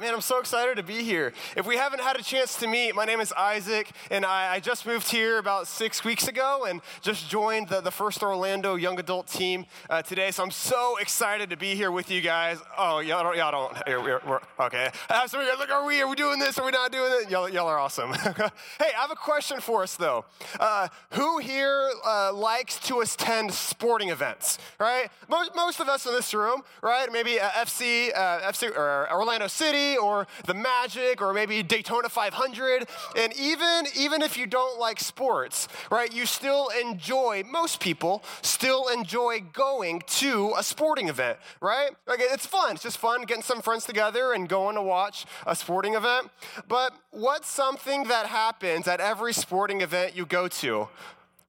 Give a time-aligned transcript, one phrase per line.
[0.00, 1.32] Man, I'm so excited to be here.
[1.56, 4.60] If we haven't had a chance to meet, my name is Isaac, and I, I
[4.60, 8.98] just moved here about six weeks ago and just joined the, the First Orlando young
[8.98, 10.32] adult team uh, today.
[10.32, 12.58] So I'm so excited to be here with you guys.
[12.76, 14.90] Oh, y'all don't, y'all don't, we're, we're, okay.
[15.10, 16.58] Of like, are we, are we doing this?
[16.58, 17.30] Are we not doing it?
[17.30, 18.12] Y'all, y'all are awesome.
[18.12, 20.24] hey, I have a question for us though.
[20.58, 25.08] Uh, who here uh, likes to attend sporting events, right?
[25.28, 27.12] Most, most of us in this room, right?
[27.12, 32.88] Maybe uh, FC, uh, FC or Orlando City or the Magic or maybe Daytona 500.
[33.16, 38.88] And even, even if you don't like sports, right, you still enjoy, most people still
[38.88, 41.90] enjoy going to a sporting event, right?
[42.06, 42.74] Like it's fun.
[42.74, 46.30] It's just fun getting some friends together and going to watch a sporting event.
[46.68, 50.88] But what's something that happens at every sporting event you go to?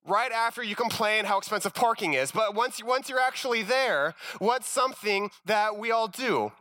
[0.08, 2.32] right after you complain how expensive parking is.
[2.32, 6.52] But once, once you're actually there, what's something that we all do?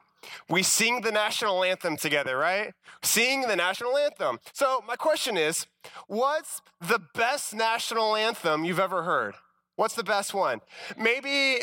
[0.48, 2.72] We sing the national anthem together, right?
[3.02, 4.38] Sing the national anthem.
[4.52, 5.66] So, my question is
[6.06, 9.34] what's the best national anthem you've ever heard?
[9.76, 10.60] What's the best one?
[10.96, 11.60] Maybe,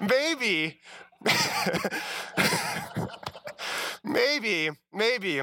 [0.00, 0.80] maybe,
[4.04, 5.40] maybe, maybe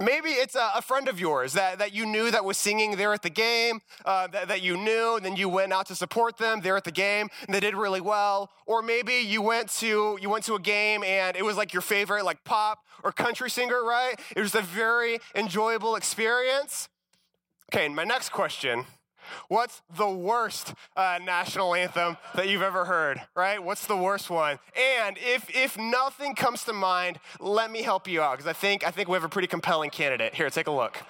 [0.00, 3.12] Maybe it's a, a, friend of yours that, that you knew that was singing there
[3.12, 6.38] at the game, uh, that, that you knew, and then you went out to support
[6.38, 8.50] them there at the game, and they did really well.
[8.66, 11.82] Or maybe you went to you went to a game and it was like your
[11.82, 14.14] favorite like pop or country singer, right?
[14.36, 16.88] It was a very enjoyable experience.
[17.72, 18.86] Okay, my next question
[19.48, 23.62] What's the worst uh, national anthem that you've ever heard, right?
[23.62, 24.58] What's the worst one?
[24.76, 28.86] And if, if nothing comes to mind, let me help you out because I think,
[28.86, 30.34] I think we have a pretty compelling candidate.
[30.34, 31.02] Here, take a look.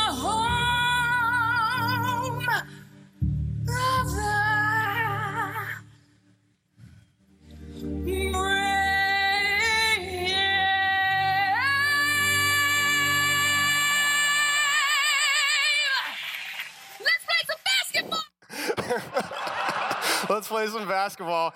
[20.75, 21.55] Let's basketball.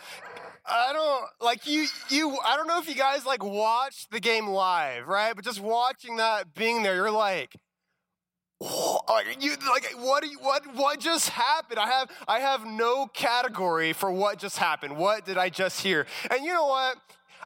[0.65, 1.87] I don't like you.
[2.09, 2.39] You.
[2.45, 5.35] I don't know if you guys like watch the game live, right?
[5.35, 7.57] But just watching that, being there, you're like,
[8.61, 13.07] like you like what do you, what what just happened i have i have no
[13.07, 16.97] category for what just happened what did i just hear and you know what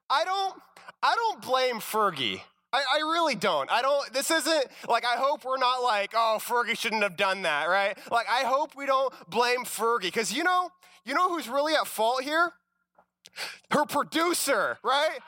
[0.09, 0.54] i don't
[1.03, 2.41] i don't blame fergie
[2.72, 3.69] I, I, really don't.
[3.69, 7.42] I don't, this isn't like, I hope we're not like, oh, Fergie shouldn't have done
[7.42, 7.98] that, right?
[8.12, 10.03] Like, I hope we don't blame Fergie.
[10.03, 10.70] Because you know,
[11.05, 12.53] you know who's really at fault here?
[13.71, 15.19] Her producer, right?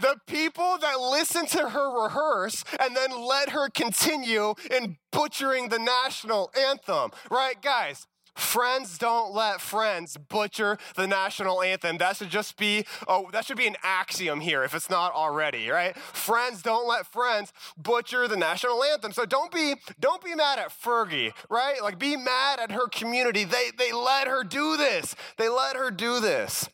[0.00, 5.78] The people that listened to her rehearse and then let her continue in butchering the
[5.78, 7.60] national anthem, right?
[7.60, 8.06] Guys,
[8.38, 11.98] Friends don't let friends butcher the national anthem.
[11.98, 15.68] That should just be, oh, that should be an axiom here if it's not already,
[15.68, 15.98] right?
[15.98, 19.10] Friends don't let friends butcher the national anthem.
[19.10, 21.82] So don't be, don't be mad at Fergie, right?
[21.82, 23.42] Like be mad at her community.
[23.42, 25.16] They, they let her do this.
[25.36, 26.68] They let her do this.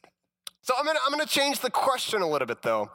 [0.61, 2.91] So I'm gonna, I'm gonna change the question a little bit though.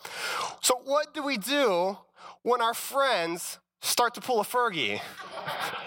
[0.62, 1.98] So what do we do
[2.44, 5.02] when our friends start to pull a Fergie?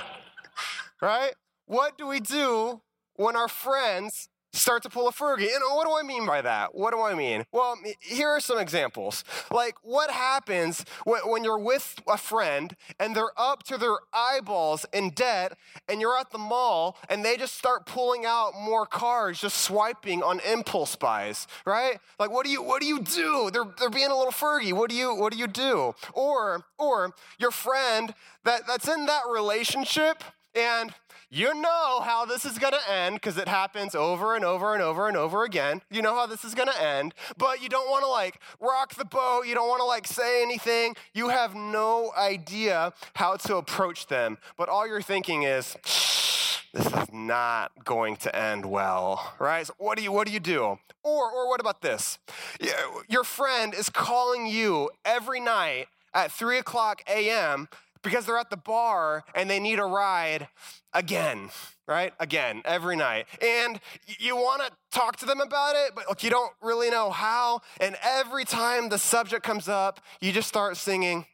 [1.00, 1.34] right?
[1.66, 2.80] What do we do
[3.16, 5.54] when our friends start to pull a Fergie?
[5.54, 6.74] And what do I mean by that?
[6.74, 7.44] What do I mean?
[7.52, 9.24] Well, here are some examples.
[9.50, 15.10] Like, what happens when you're with a friend and they're up to their eyeballs in
[15.10, 15.56] debt
[15.88, 20.22] and you're at the mall and they just start pulling out more cards, just swiping
[20.22, 21.98] on impulse buys, right?
[22.18, 23.50] Like, what do you what do you do?
[23.52, 24.72] They're they're being a little Fergie.
[24.72, 25.94] What do you what do you do?
[26.12, 28.14] Or or your friend
[28.44, 30.22] that, that's in that relationship
[30.54, 30.92] and
[31.34, 34.82] You know how this is going to end because it happens over and over and
[34.82, 35.80] over and over again.
[35.90, 38.94] You know how this is going to end, but you don't want to like rock
[38.96, 39.46] the boat.
[39.46, 40.94] You don't want to like say anything.
[41.14, 45.74] You have no idea how to approach them, but all you're thinking is,
[46.74, 49.66] this is not going to end well, right?
[49.66, 50.78] So what do you what do you do?
[51.02, 52.18] Or or what about this?
[53.08, 57.68] Your friend is calling you every night at three o'clock a.m.
[58.02, 60.48] because they're at the bar and they need a ride
[60.92, 61.50] again,
[61.86, 62.12] right?
[62.20, 63.26] Again, every night.
[63.40, 63.80] And
[64.18, 67.60] you want to talk to them about it, but like you don't really know how.
[67.80, 71.26] And every time the subject comes up, you just start singing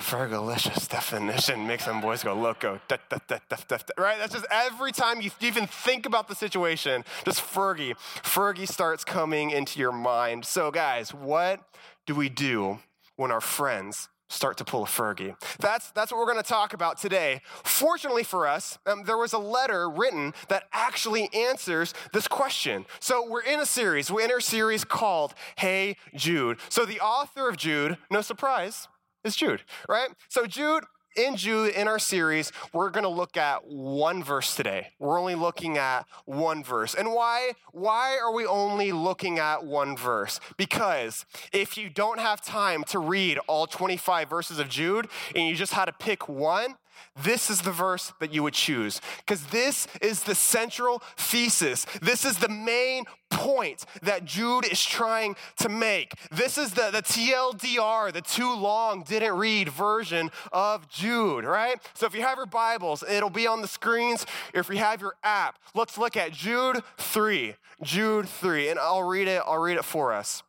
[0.00, 2.80] Fergalicious definition makes some boys go loco.
[2.88, 4.18] Da, da, da, right?
[4.18, 7.94] That's just every time you even think about the situation, just Fergie.
[8.22, 10.46] Fergie starts coming into your mind.
[10.46, 11.60] So, guys, what
[12.06, 12.78] do we do
[13.16, 15.34] when our friends start to pull a Fergie?
[15.58, 17.42] That's, that's what we're going to talk about today.
[17.64, 22.86] Fortunately for us, um, there was a letter written that actually answers this question.
[23.00, 24.10] So, we're in a series.
[24.10, 26.58] We're in a series called Hey Jude.
[26.68, 28.88] So, the author of Jude, no surprise,
[29.24, 30.08] is Jude, right?
[30.28, 30.84] So, Jude,
[31.16, 34.88] in Jude, in our series, we're going to look at one verse today.
[34.98, 36.94] We're only looking at one verse.
[36.94, 37.52] And why?
[37.72, 40.40] Why are we only looking at one verse?
[40.56, 45.54] Because if you don't have time to read all 25 verses of Jude and you
[45.54, 46.76] just had to pick one,
[47.22, 51.86] this is the verse that you would choose because this is the central thesis.
[52.00, 56.14] This is the main point that Jude is trying to make.
[56.30, 61.76] This is the, the TLDR, the too long didn't read version of Jude, right?
[61.94, 64.26] So if you have your Bibles, it'll be on the screens.
[64.52, 67.54] If you have your app, let's look at Jude 3.
[67.82, 70.42] Jude 3, and I'll read it, I'll read it for us.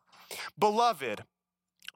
[0.58, 1.24] Beloved,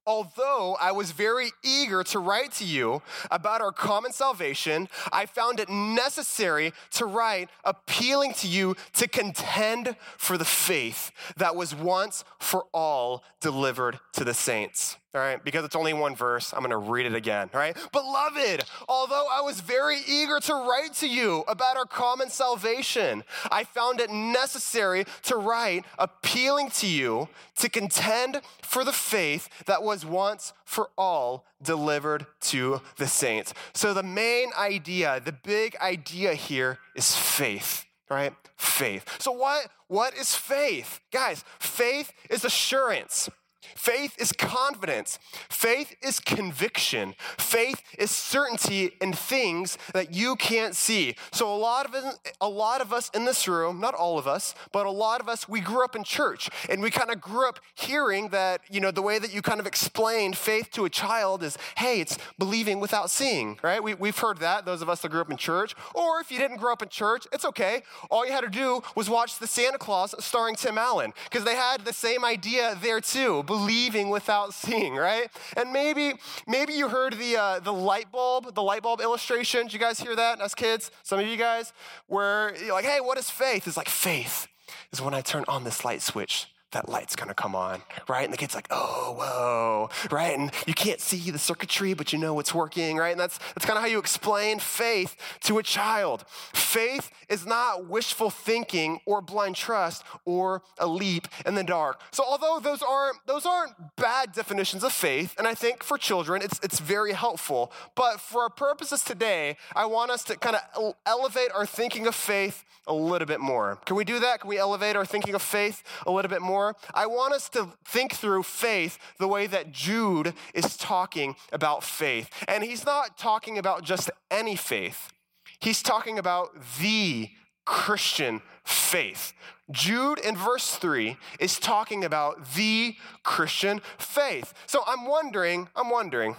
[0.06, 5.58] Although I was very eager to write to you about our common salvation, I found
[5.58, 12.24] it necessary to write appealing to you to contend for the faith that was once
[12.38, 15.42] for all delivered to the saints all right?
[15.42, 17.76] Because it's only one verse, I'm gonna read it again, all right?
[17.92, 23.64] Beloved, although I was very eager to write to you about our common salvation, I
[23.64, 30.04] found it necessary to write appealing to you to contend for the faith that was
[30.04, 33.54] once for all delivered to the saints.
[33.72, 38.32] So the main idea, the big idea here is faith right?
[38.56, 39.20] Faith.
[39.20, 41.00] So what what is faith?
[41.12, 43.28] Guys, faith is assurance.
[43.74, 45.18] Faith is confidence.
[45.48, 47.14] Faith is conviction.
[47.38, 51.14] Faith is certainty in things that you can't see.
[51.32, 54.26] So a lot of us, a lot of us in this room, not all of
[54.26, 57.20] us, but a lot of us, we grew up in church and we kind of
[57.20, 60.84] grew up hearing that, you know, the way that you kind of explained faith to
[60.84, 63.82] a child is, hey, it's believing without seeing, right?
[63.82, 65.74] We, we've heard that, those of us that grew up in church.
[65.94, 67.82] Or if you didn't grow up in church, it's okay.
[68.10, 71.54] All you had to do was watch the Santa Claus starring Tim Allen because they
[71.54, 75.28] had the same idea there too believing without seeing, right?
[75.56, 76.14] And maybe
[76.46, 79.64] maybe you heard the uh, the light bulb, the light bulb illustration.
[79.64, 80.90] Did you guys hear that as kids?
[81.02, 81.72] Some of you guys,
[82.06, 83.66] where you're like, hey, what is faith?
[83.66, 84.46] It's like faith
[84.92, 88.24] is when I turn on this light switch that light's gonna come on, right?
[88.24, 90.36] And the kid's like, oh, whoa, right?
[90.36, 93.12] And you can't see the circuitry, but you know it's working, right?
[93.12, 96.24] And that's, that's kind of how you explain faith to a child.
[96.52, 102.00] Faith is not wishful thinking or blind trust or a leap in the dark.
[102.10, 106.42] So although those aren't, those aren't bad definitions of faith, and I think for children
[106.42, 110.94] it's, it's very helpful, but for our purposes today, I want us to kind of
[111.06, 113.78] elevate our thinking of faith a little bit more.
[113.84, 114.40] Can we do that?
[114.40, 116.65] Can we elevate our thinking of faith a little bit more?
[116.66, 121.84] More, I want us to think through faith the way that Jude is talking about
[121.84, 122.30] faith.
[122.48, 125.12] And he's not talking about just any faith,
[125.60, 127.30] he's talking about the
[127.64, 129.32] Christian faith.
[129.72, 132.94] Jude in verse 3 is talking about the
[133.24, 134.54] Christian faith.
[134.66, 136.36] So I'm wondering, I'm wondering,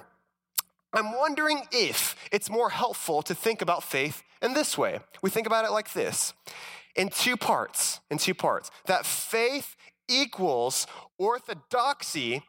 [0.93, 4.99] I'm wondering if it's more helpful to think about faith in this way.
[5.21, 6.33] We think about it like this
[6.97, 8.71] in two parts, in two parts.
[8.87, 9.76] That faith
[10.07, 10.87] equals
[11.17, 12.43] orthodoxy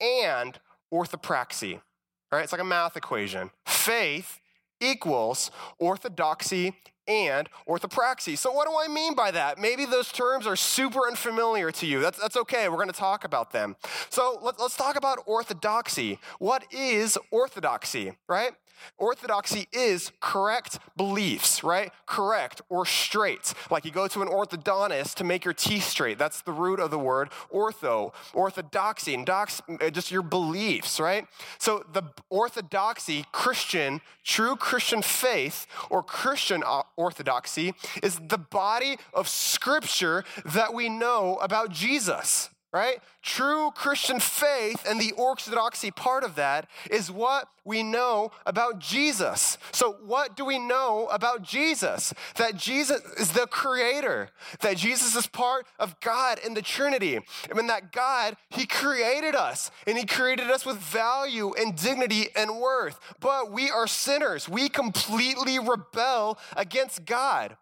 [0.00, 0.58] and
[0.92, 1.74] orthopraxy.
[1.74, 3.50] All right, it's like a math equation.
[3.66, 4.40] Faith
[4.80, 6.74] equals orthodoxy
[7.08, 8.36] and orthopraxy.
[8.36, 9.58] So, what do I mean by that?
[9.58, 12.00] Maybe those terms are super unfamiliar to you.
[12.00, 12.68] That's, that's okay.
[12.68, 13.76] We're going to talk about them.
[14.10, 16.18] So, let, let's talk about orthodoxy.
[16.38, 18.52] What is orthodoxy, right?
[18.98, 21.92] Orthodoxy is correct beliefs, right?
[22.06, 23.52] Correct or straight.
[23.70, 26.18] Like you go to an orthodontist to make your teeth straight.
[26.18, 28.12] That's the root of the word ortho.
[28.34, 31.26] Orthodoxy, and dox, uh, just your beliefs, right?
[31.58, 39.28] So the orthodoxy, Christian, true Christian faith or Christian uh, orthodoxy is the body of
[39.28, 42.98] scripture that we know about Jesus right?
[43.22, 49.56] True Christian faith and the orthodoxy part of that is what we know about Jesus.
[49.72, 52.12] So, what do we know about Jesus?
[52.36, 54.28] That Jesus is the creator,
[54.60, 57.18] that Jesus is part of God in the Trinity.
[57.54, 62.60] Mean, that God, He created us and He created us with value and dignity and
[62.60, 63.00] worth.
[63.20, 67.56] But we are sinners, we completely rebel against God.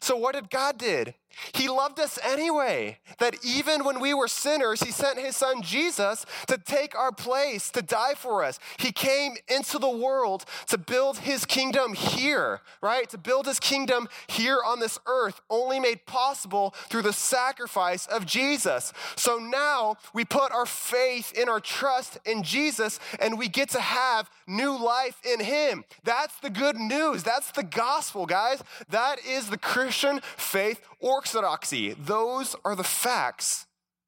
[0.00, 1.14] So, what did God did?
[1.52, 2.98] He loved us anyway.
[3.18, 7.70] That even when we were sinners, He sent His Son Jesus to take our place,
[7.70, 8.58] to die for us.
[8.78, 13.08] He came into the world to build His kingdom here, right?
[13.10, 18.26] To build His kingdom here on this earth, only made possible through the sacrifice of
[18.26, 18.92] Jesus.
[19.16, 23.80] So now we put our faith in our trust in Jesus and we get to
[23.80, 25.84] have new life in Him.
[26.04, 27.22] That's the good news.
[27.22, 28.62] That's the gospel, guys.
[28.88, 31.92] That is the Christian faith orthodoxy.
[31.92, 33.66] Those are the facts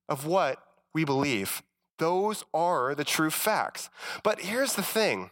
[0.08, 0.58] of what
[0.94, 1.62] we believe.
[1.98, 3.90] Those are the true facts.
[4.22, 5.30] But here's the thing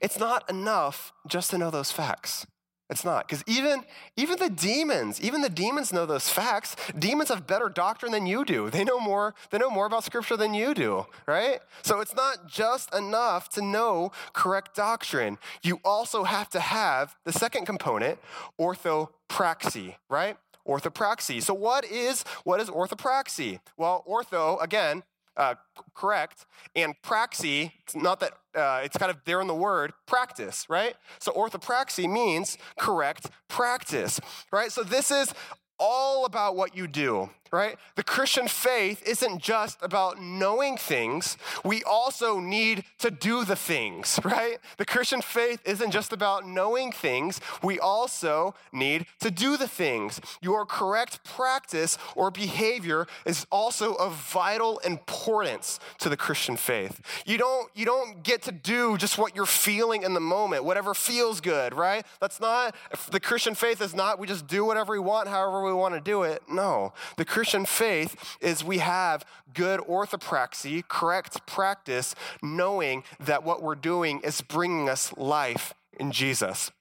[0.00, 2.46] it's not enough just to know those facts.
[2.90, 3.28] It's not.
[3.28, 3.84] Because even,
[4.16, 6.74] even the demons, even the demons know those facts.
[6.98, 8.70] Demons have better doctrine than you do.
[8.70, 11.60] They know more, they know more about scripture than you do, right?
[11.82, 15.38] So it's not just enough to know correct doctrine.
[15.62, 18.18] You also have to have the second component,
[18.58, 20.38] orthopraxy, right?
[20.66, 21.42] Orthopraxy.
[21.42, 23.60] So what is what is orthopraxy?
[23.76, 25.02] Well, ortho again,
[25.38, 25.54] uh,
[25.94, 30.66] correct, and praxy, it's not that, uh, it's kind of there in the word, practice,
[30.68, 30.94] right?
[31.20, 34.20] So orthopraxy means correct practice,
[34.52, 34.70] right?
[34.70, 35.32] So this is
[35.78, 37.76] all about what you do right?
[37.96, 44.18] The Christian faith isn't just about knowing things, we also need to do the things,
[44.24, 44.58] right?
[44.76, 50.20] The Christian faith isn't just about knowing things, we also need to do the things.
[50.40, 57.00] Your correct practice or behavior is also of vital importance to the Christian faith.
[57.26, 60.94] You don't you don't get to do just what you're feeling in the moment, whatever
[60.94, 62.04] feels good, right?
[62.20, 62.74] That's not
[63.10, 66.00] the Christian faith is not we just do whatever we want however we want to
[66.00, 66.42] do it.
[66.48, 66.92] No.
[67.16, 74.20] The Christian faith is we have good orthopraxy, correct practice, knowing that what we're doing
[74.24, 76.72] is bringing us life in Jesus,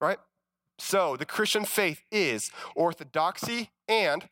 [0.00, 0.18] right?
[0.76, 4.28] So the Christian faith is orthodoxy and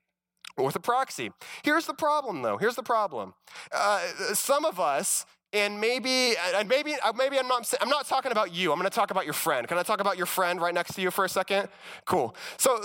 [0.58, 1.30] orthopraxy.
[1.62, 2.56] Here's the problem, though.
[2.56, 3.34] Here's the problem.
[3.70, 4.00] Uh,
[4.34, 8.54] some of us and maybe and maybe uh, maybe I'm not I'm not talking about
[8.54, 8.72] you.
[8.72, 9.66] I'm going to talk about your friend.
[9.66, 11.68] Can I talk about your friend right next to you for a second?
[12.04, 12.34] Cool.
[12.56, 12.80] So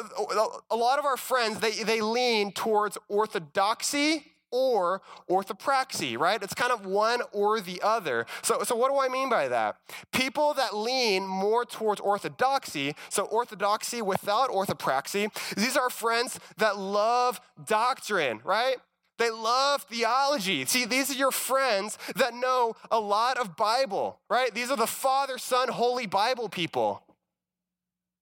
[0.71, 6.41] a lot of our friends they they lean towards orthodoxy or orthopraxy, right?
[6.41, 8.25] It's kind of one or the other.
[8.41, 9.77] So, so what do I mean by that?
[10.13, 17.41] People that lean more towards orthodoxy, so orthodoxy without orthopraxy, these are friends that love
[17.65, 18.77] doctrine, right?
[19.17, 20.65] They love theology.
[20.65, 24.53] See, these are your friends that know a lot of Bible, right?
[24.53, 27.01] These are the Father, Son, Holy Bible people.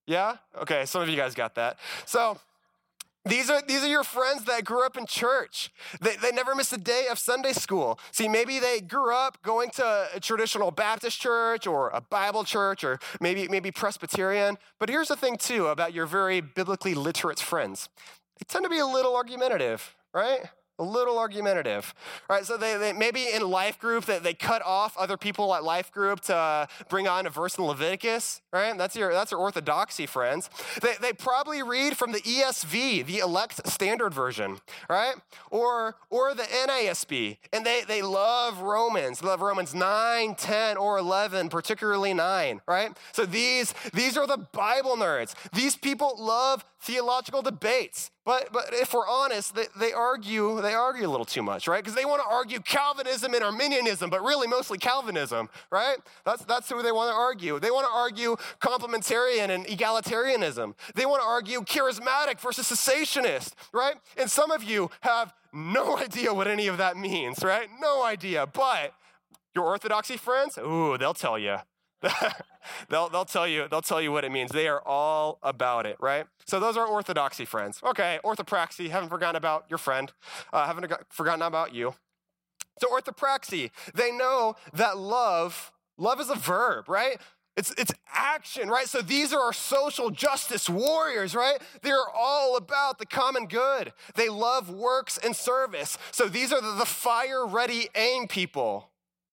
[0.05, 0.37] Yeah?
[0.61, 1.77] Okay, some of you guys got that.
[2.05, 2.37] So,
[3.25, 5.71] these are, these are your friends that grew up in church.
[6.01, 7.97] They, they never missed a day of Sunday school.
[8.11, 12.83] See, maybe they grew up going to a traditional Baptist church or a Bible church
[12.83, 14.57] or maybe, maybe Presbyterian.
[14.77, 17.89] But here's the thing, too, about your very biblically literate friends
[18.39, 20.41] they tend to be a little argumentative, right?
[20.79, 21.93] A little argumentative
[22.29, 22.45] right?
[22.45, 25.91] So they, they maybe in life group that they cut off other people at life
[25.91, 28.77] group to bring on a verse in leviticus right?
[28.77, 30.49] That's your that's your orthodoxy friends.
[30.81, 35.15] They, they probably read from the esv the elect standard version right?
[35.51, 40.97] Or or the nasb and they they love romans they love romans 9 10 or
[40.97, 42.97] 11 particularly 9 right?
[43.11, 45.35] So these these are the bible nerds.
[45.53, 48.11] These people love theological debates.
[48.25, 51.83] But, but if we're honest, they, they argue, they argue a little too much, right?
[51.83, 55.97] Because they want to argue Calvinism and Arminianism, but really mostly Calvinism, right?
[56.25, 57.59] That's, that's who they want to argue.
[57.59, 60.73] They want to argue complementarian and egalitarianism.
[60.95, 63.95] They want to argue charismatic versus cessationist, right?
[64.15, 67.67] And some of you have no idea what any of that means, right?
[67.81, 68.47] No idea.
[68.47, 68.93] But
[69.53, 71.57] your orthodoxy friends, ooh, they'll tell you.
[72.89, 74.51] they'll, they'll, tell you, they'll tell you what it means.
[74.51, 76.25] They are all about it, right?
[76.45, 77.79] So those are orthodoxy friends.
[77.83, 80.11] Okay, orthopraxy, haven't forgotten about your friend,
[80.51, 81.95] uh, haven't forgotten about you.
[82.79, 87.19] So orthopraxy, they know that love Love is a verb, right?
[87.55, 88.87] It's, it's action, right?
[88.87, 91.61] So these are our social justice warriors, right?
[91.83, 93.93] They're all about the common good.
[94.15, 95.97] They love works and service.
[96.11, 98.89] So these are the, the fire ready aim people.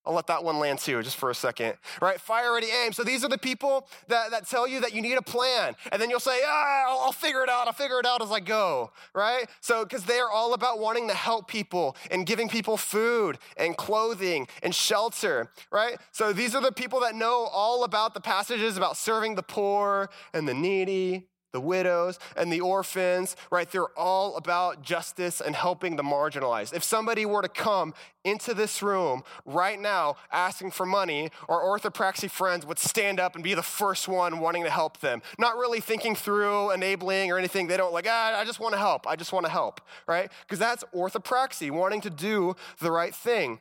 [0.06, 1.74] I'll let that one land too, just for a second.
[2.00, 2.18] Right?
[2.20, 2.92] Fire ready aim.
[2.92, 5.76] So these are the people that, that tell you that you need a plan.
[5.92, 7.66] And then you'll say, ah, I'll, I'll figure it out.
[7.66, 8.92] I'll figure it out as I go.
[9.14, 9.46] Right?
[9.60, 13.76] So, because they are all about wanting to help people and giving people food and
[13.76, 15.50] clothing and shelter.
[15.70, 15.98] Right?
[16.12, 20.08] So these are the people that know all about the passages about serving the poor
[20.32, 23.70] and the needy the widows and the orphans, right?
[23.70, 26.74] They're all about justice and helping the marginalized.
[26.74, 32.30] If somebody were to come into this room right now asking for money, our orthopraxy
[32.30, 35.80] friends would stand up and be the first one wanting to help them, not really
[35.80, 37.66] thinking through enabling or anything.
[37.66, 39.06] They don't like, ah, I just want to help.
[39.06, 40.30] I just want to help, right?
[40.42, 43.60] Because that's orthopraxy, wanting to do the right thing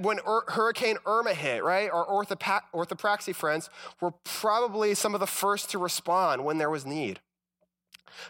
[0.00, 5.78] when Hurricane Irma hit, right, our orthopraxy friends were probably some of the first to
[5.78, 7.20] respond when there was need.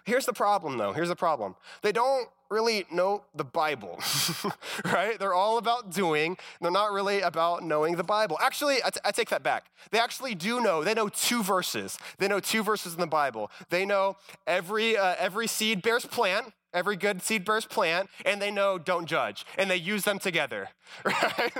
[0.04, 0.92] Here's the problem, though.
[0.92, 1.56] Here's the problem.
[1.82, 3.98] They don't really know the Bible,
[4.84, 5.18] right?
[5.18, 6.36] They're all about doing.
[6.60, 8.38] They're not really about knowing the Bible.
[8.40, 9.66] Actually, I, t- I take that back.
[9.90, 10.84] They actually do know.
[10.84, 11.98] They know two verses.
[12.18, 13.50] They know two verses in the Bible.
[13.70, 16.52] They know every uh, every seed bears plant.
[16.74, 20.68] Every good seed burst plant, and they know don't judge, and they use them together,
[21.04, 21.52] right?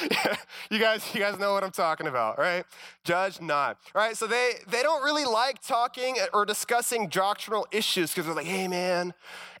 [0.70, 2.64] you guys, you guys know what I'm talking about, right?
[3.04, 4.16] Judge not, right?
[4.16, 8.68] So they they don't really like talking or discussing doctrinal issues because they're like, hey
[8.68, 9.14] man,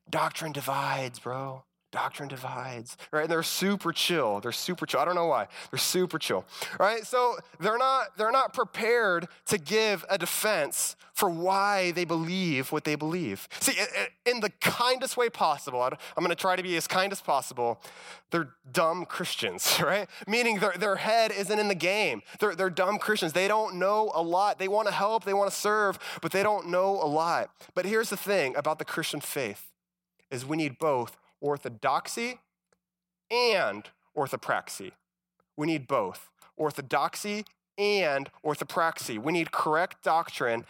[0.08, 1.64] doctrine divides, bro.
[1.94, 3.22] Doctrine divides, right?
[3.22, 4.40] And they're super chill.
[4.40, 4.98] They're super chill.
[4.98, 5.46] I don't know why.
[5.70, 6.44] They're super chill,
[6.80, 7.06] right?
[7.06, 12.82] So they're not they're not prepared to give a defense for why they believe what
[12.82, 13.48] they believe.
[13.60, 13.74] See,
[14.26, 17.80] in the kindest way possible, I'm going to try to be as kind as possible.
[18.32, 20.08] They're dumb Christians, right?
[20.26, 22.22] Meaning their, their head isn't in the game.
[22.40, 23.34] They're, they're dumb Christians.
[23.34, 24.58] They don't know a lot.
[24.58, 27.50] They want to help, they want to serve, but they don't know a lot.
[27.72, 29.70] But here's the thing about the Christian faith
[30.32, 32.40] is we need both orthodoxy
[33.30, 34.92] and orthopraxy.
[35.56, 37.44] We need both orthodoxy
[37.76, 39.22] and orthopraxy.
[39.22, 40.64] We need correct doctrine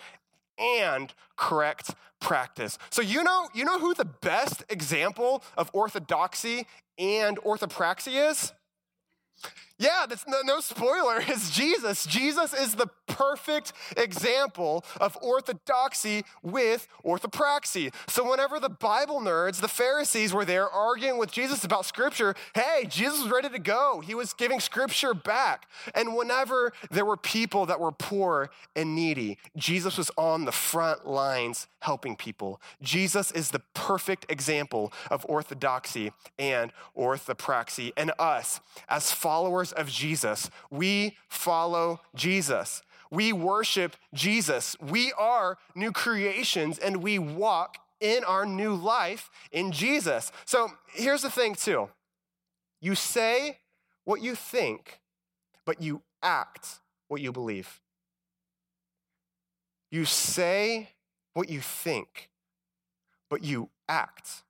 [0.58, 2.76] and correct practice.
[2.90, 6.66] So you know, you know who the best example of orthodoxy
[6.98, 8.52] and orthopraxy is?
[9.78, 12.06] Yeah, that's no, no spoiler, it's Jesus.
[12.06, 17.92] Jesus is the perfect example of orthodoxy with orthopraxy.
[18.08, 22.86] So, whenever the Bible nerds, the Pharisees, were there arguing with Jesus about Scripture, hey,
[22.88, 24.00] Jesus was ready to go.
[24.00, 25.68] He was giving Scripture back.
[25.94, 31.06] And whenever there were people that were poor and needy, Jesus was on the front
[31.06, 32.60] lines helping people.
[32.80, 37.92] Jesus is the perfect example of orthodoxy and orthopraxy.
[37.96, 40.50] And us, as followers, followers of Jesus.
[40.70, 42.82] We follow Jesus.
[43.10, 44.76] We worship Jesus.
[44.80, 50.32] We are new creations and we walk in our new life in Jesus.
[50.44, 51.88] So here's the thing, too
[52.80, 53.58] you say
[54.04, 55.00] what you think,
[55.64, 57.80] but you act what you believe.
[59.90, 60.90] You say
[61.34, 62.28] what you think,
[63.30, 64.43] but you act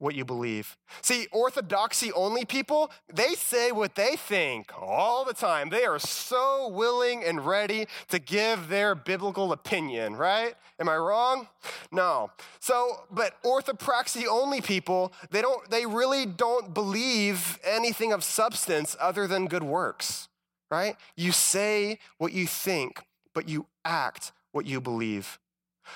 [0.00, 0.76] what you believe.
[1.02, 5.68] See, orthodoxy only people, they say what they think all the time.
[5.68, 10.54] They are so willing and ready to give their biblical opinion, right?
[10.80, 11.48] Am I wrong?
[11.92, 12.30] No.
[12.60, 19.26] So, but orthopraxy only people, they don't they really don't believe anything of substance other
[19.26, 20.28] than good works,
[20.70, 20.96] right?
[21.14, 23.02] You say what you think,
[23.34, 25.38] but you act what you believe.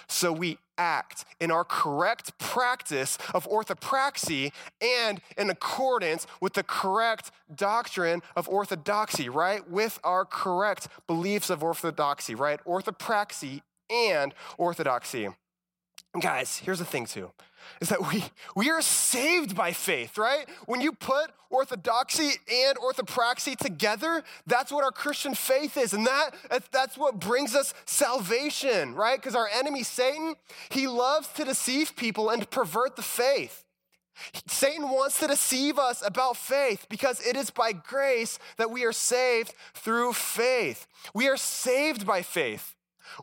[0.08, 7.30] So we act in our correct practice of orthopraxy and in accordance with the correct
[7.54, 9.68] doctrine of orthodoxy, right?
[9.70, 12.60] With our correct beliefs of orthodoxy, right?
[12.64, 15.28] Orthopraxy and orthodoxy.
[16.20, 17.30] Guys, here's the thing too
[17.80, 18.24] is that we,
[18.54, 20.48] we are saved by faith, right?
[20.66, 25.92] When you put orthodoxy and orthopraxy together, that's what our Christian faith is.
[25.92, 26.30] And that,
[26.70, 29.18] that's what brings us salvation, right?
[29.18, 30.34] Because our enemy, Satan,
[30.70, 33.64] he loves to deceive people and pervert the faith.
[34.46, 38.92] Satan wants to deceive us about faith because it is by grace that we are
[38.92, 40.86] saved through faith.
[41.12, 42.74] We are saved by faith.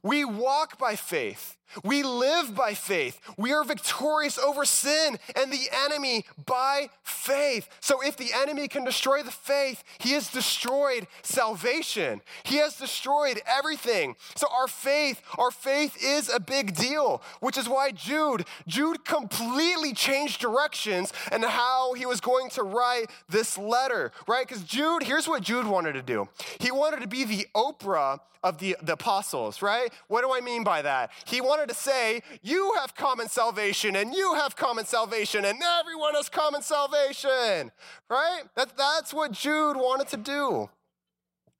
[0.03, 1.57] We walk by faith.
[1.83, 3.19] We live by faith.
[3.37, 7.69] We are victorious over sin and the enemy by faith.
[7.79, 12.21] So if the enemy can destroy the faith, he has destroyed salvation.
[12.43, 14.15] He has destroyed everything.
[14.35, 19.93] So our faith, our faith is a big deal, which is why Jude, Jude completely
[19.93, 24.47] changed directions and how he was going to write this letter, right?
[24.47, 26.27] Because Jude, here's what Jude wanted to do.
[26.59, 29.93] He wanted to be the Oprah of the, the apostles, right?
[30.07, 31.11] What do I mean by that?
[31.25, 36.15] He wanted to say, You have common salvation, and you have common salvation, and everyone
[36.15, 37.71] has common salvation,
[38.09, 38.43] right?
[38.55, 40.69] That, that's what Jude wanted to do.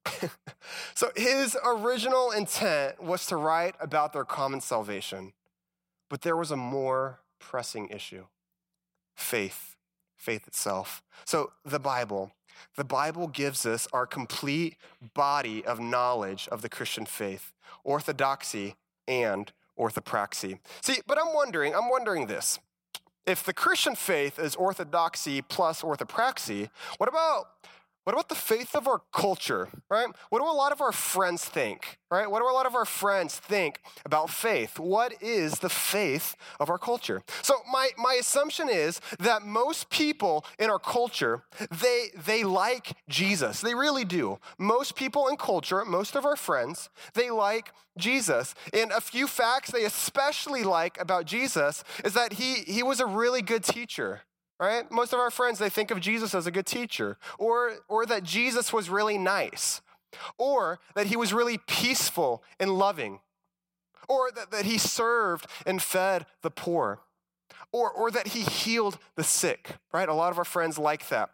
[0.95, 5.33] so his original intent was to write about their common salvation,
[6.09, 8.25] but there was a more pressing issue
[9.15, 9.75] faith,
[10.15, 11.03] faith itself.
[11.25, 12.31] So the Bible,
[12.75, 14.77] the Bible gives us our complete
[15.13, 18.75] body of knowledge of the Christian faith, orthodoxy
[19.07, 20.59] and orthopraxy.
[20.81, 22.59] See, but I'm wondering, I'm wondering this.
[23.25, 27.47] If the Christian faith is orthodoxy plus orthopraxy, what about
[28.03, 30.07] what about the faith of our culture, right?
[30.29, 32.29] What do a lot of our friends think, right?
[32.29, 34.79] What do a lot of our friends think about faith?
[34.79, 37.21] What is the faith of our culture?
[37.43, 43.61] So my, my assumption is that most people in our culture, they, they like Jesus.
[43.61, 44.39] They really do.
[44.57, 48.55] Most people in culture, most of our friends, they like Jesus.
[48.73, 53.05] And a few facts they especially like about Jesus is that he, he was a
[53.05, 54.21] really good teacher
[54.61, 54.89] right?
[54.91, 58.23] Most of our friends, they think of Jesus as a good teacher, or, or that
[58.23, 59.81] Jesus was really nice,
[60.37, 63.21] or that he was really peaceful and loving,
[64.07, 66.99] or that, that he served and fed the poor,
[67.71, 70.07] or, or that he healed the sick, right?
[70.07, 71.31] A lot of our friends like that.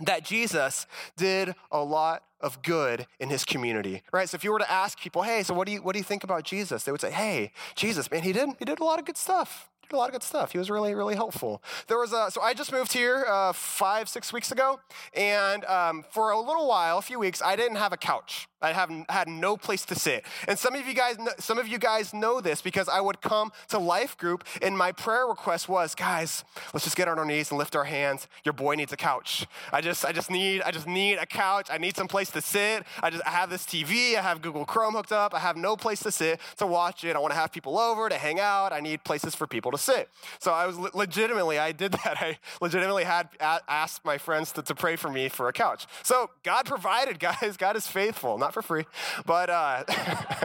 [0.00, 0.86] That Jesus
[1.16, 4.28] did a lot of good in his community, right?
[4.28, 6.04] So if you were to ask people, hey, so what do you, what do you
[6.04, 6.84] think about Jesus?
[6.84, 9.70] They would say, hey, Jesus, man, he did, he did a lot of good stuff
[9.90, 10.52] a lot of good stuff.
[10.52, 11.62] He was really, really helpful.
[11.86, 14.80] There was a, so I just moved here uh, five, six weeks ago,
[15.14, 18.48] and um, for a little while, a few weeks, I didn't have a couch.
[18.62, 20.24] I have, had no place to sit.
[20.48, 23.52] And some of you guys, some of you guys know this because I would come
[23.68, 27.50] to life group, and my prayer request was, guys, let's just get on our knees
[27.50, 28.28] and lift our hands.
[28.44, 29.46] Your boy needs a couch.
[29.72, 31.68] I just, I just need, I just need a couch.
[31.70, 32.84] I need some place to sit.
[33.02, 34.16] I just, I have this TV.
[34.16, 35.34] I have Google Chrome hooked up.
[35.34, 37.16] I have no place to sit to watch it.
[37.16, 38.72] I want to have people over to hang out.
[38.72, 40.08] I need places for people to sit.
[40.38, 42.18] So I was legitimately, I did that.
[42.20, 45.86] I legitimately had asked my friends to, to pray for me for a couch.
[46.02, 47.56] So God provided, guys.
[47.56, 48.86] God is faithful, not for free,
[49.26, 49.50] but.
[49.50, 49.84] Uh,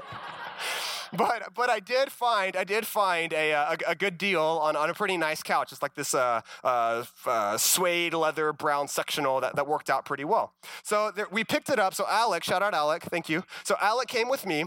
[1.13, 4.89] but but I did find I did find a, a, a, good deal on, on
[4.89, 5.71] a pretty nice couch.
[5.71, 10.25] It's like this uh, uh, uh, suede leather brown sectional that, that worked out pretty
[10.25, 10.53] well.
[10.83, 11.93] So there, we picked it up.
[11.93, 13.43] So Alec, shout out Alec, thank you.
[13.63, 14.65] So Alec came with me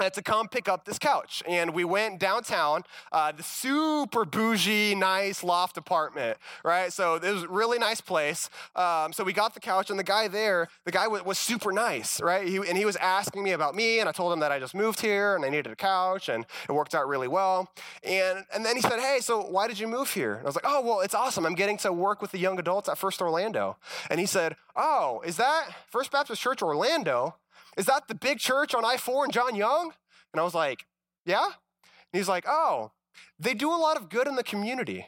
[0.00, 1.42] to come pick up this couch.
[1.48, 6.92] And we went downtown, uh, the super bougie, nice loft apartment, right?
[6.92, 8.50] So it was a really nice place.
[8.74, 11.72] Um, so we got the couch, and the guy there, the guy was, was super
[11.72, 12.46] nice, right?
[12.46, 14.74] He, and he was asking me about me, and I told him that I just
[14.74, 17.70] moved here and I needed a couch, and it worked out really well.
[18.02, 20.34] And, and then he said, Hey, so why did you move here?
[20.34, 21.46] And I was like, Oh, well, it's awesome.
[21.46, 23.76] I'm getting to work with the young adults at First Orlando.
[24.10, 27.36] And he said, Oh, is that First Baptist Church Orlando?
[27.76, 29.92] Is that the big church on I 4 and John Young?
[30.32, 30.86] And I was like,
[31.26, 31.44] Yeah?
[31.44, 32.92] And he's like, Oh,
[33.38, 35.06] they do a lot of good in the community.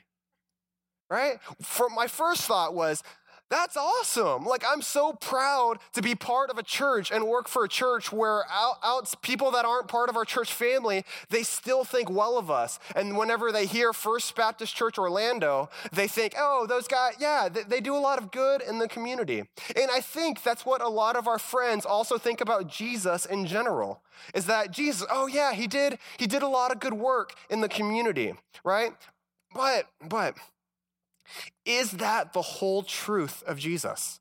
[1.08, 1.38] Right?
[1.62, 3.02] For my first thought was,
[3.48, 4.44] that's awesome.
[4.44, 8.12] Like, I'm so proud to be part of a church and work for a church
[8.12, 12.38] where out, out, people that aren't part of our church family, they still think well
[12.38, 12.78] of us.
[12.94, 17.62] And whenever they hear First Baptist Church Orlando, they think, oh, those guys, yeah, they,
[17.62, 19.44] they do a lot of good in the community.
[19.76, 23.46] And I think that's what a lot of our friends also think about Jesus in
[23.46, 24.02] general
[24.34, 27.60] is that Jesus, oh yeah, he did, he did a lot of good work in
[27.60, 28.92] the community, right?
[29.54, 30.36] But, but,
[31.64, 34.20] is that the whole truth of Jesus?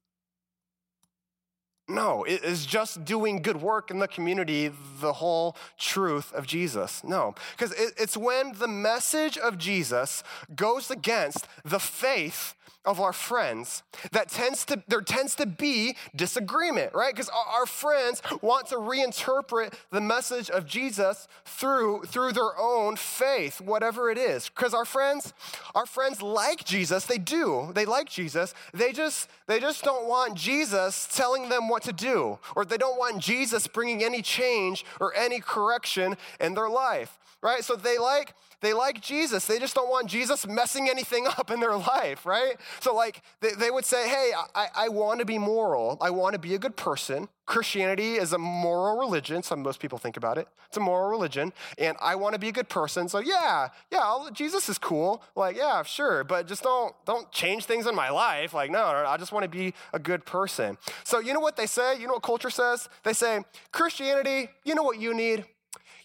[1.88, 7.04] No, it is just doing good work in the community the whole truth of Jesus.
[7.04, 10.24] No, because it's when the message of Jesus
[10.56, 16.94] goes against the faith of our friends that tends to there tends to be disagreement
[16.94, 17.14] right?
[17.14, 23.62] Because our friends want to reinterpret the message of jesus through through their own faith
[23.62, 24.50] whatever it is.
[24.50, 25.34] Because our friends
[25.74, 27.06] our friends like jesus.
[27.06, 27.72] They do.
[27.74, 28.54] They like jesus.
[28.74, 32.98] They just they just don't want jesus telling them what to do or they don't
[32.98, 37.64] want jesus bringing any change or any correction in their life right?
[37.64, 39.46] So they like they like Jesus.
[39.46, 42.56] They just don't want Jesus messing anything up in their life, right?
[42.80, 45.98] So like they, they would say, hey, I, I want to be moral.
[46.02, 47.30] I want to be a good person.
[47.46, 49.44] Christianity is a moral religion.
[49.44, 50.48] So most people think about it.
[50.68, 51.54] It's a moral religion.
[51.78, 53.08] And I want to be a good person.
[53.08, 55.22] So yeah, yeah, I'll, Jesus is cool.
[55.36, 56.24] Like, yeah, sure.
[56.24, 58.56] But just don't don't change things in my life.
[58.56, 60.80] Like, no, I just want to be a good person.
[61.04, 62.00] So you know what they say?
[62.00, 62.90] You know what culture says?
[63.04, 65.46] They say, Christianity, you know what you need?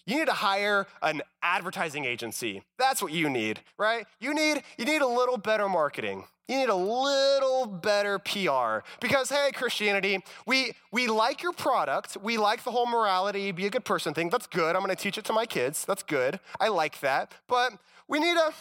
[0.05, 2.63] You need to hire an advertising agency.
[2.77, 4.05] That's what you need, right?
[4.19, 6.25] You need, you need a little better marketing.
[6.47, 8.85] You need a little better PR.
[8.99, 12.17] Because, hey, Christianity, we, we like your product.
[12.21, 14.29] We like the whole morality, be a good person thing.
[14.29, 14.75] That's good.
[14.75, 15.85] I'm going to teach it to my kids.
[15.85, 16.39] That's good.
[16.59, 17.33] I like that.
[17.47, 17.73] But
[18.07, 18.53] we need to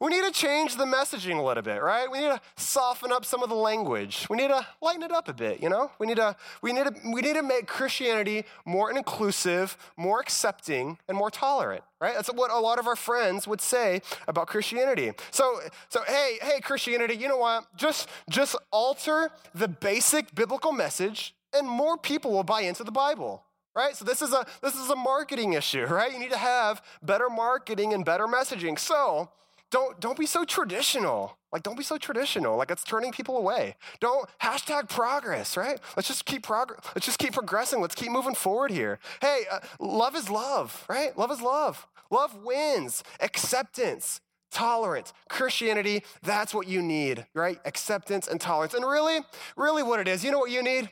[0.00, 2.10] we need to change the messaging a little bit, right?
[2.10, 4.26] We need to soften up some of the language.
[4.30, 5.90] We need to lighten it up a bit, you know?
[5.98, 10.98] We need to we need to we need to make Christianity more inclusive, more accepting,
[11.08, 12.14] and more tolerant, right?
[12.14, 15.12] That's what a lot of our friends would say about Christianity.
[15.30, 17.64] So so hey, hey Christianity, you know what?
[17.76, 23.45] Just just alter the basic biblical message and more people will buy into the Bible
[23.76, 23.94] right?
[23.94, 26.12] So this is a this is a marketing issue, right?
[26.12, 28.78] You need to have better marketing and better messaging.
[28.78, 29.28] So
[29.70, 31.36] don't don't be so traditional.
[31.52, 32.56] Like don't be so traditional.
[32.56, 33.76] Like it's turning people away.
[34.00, 35.78] Don't hashtag progress, right?
[35.96, 36.80] Let's just keep progress.
[36.94, 37.80] Let's just keep progressing.
[37.80, 38.98] Let's keep moving forward here.
[39.20, 41.16] Hey, uh, love is love, right?
[41.16, 41.86] Love is love.
[42.10, 43.04] Love wins.
[43.20, 45.12] Acceptance tolerance.
[45.28, 47.58] Christianity, that's what you need, right?
[47.66, 48.72] Acceptance and tolerance.
[48.72, 49.20] And really,
[49.56, 50.88] really what it is, you know what you need?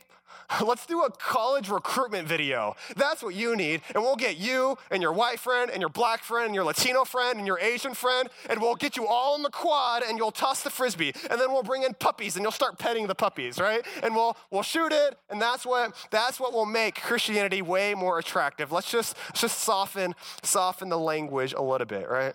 [0.64, 2.76] Let's do a college recruitment video.
[2.96, 3.82] That's what you need.
[3.94, 7.04] And we'll get you and your white friend and your black friend and your Latino
[7.04, 10.30] friend and your Asian friend, and we'll get you all in the quad and you'll
[10.30, 11.12] toss the frisbee.
[11.30, 13.84] And then we'll bring in puppies and you'll start petting the puppies, right?
[14.02, 18.18] And we'll we'll shoot it, and that's what that's what will make Christianity way more
[18.18, 18.72] attractive.
[18.72, 22.34] Let's just just soften soften the language a little bit, right?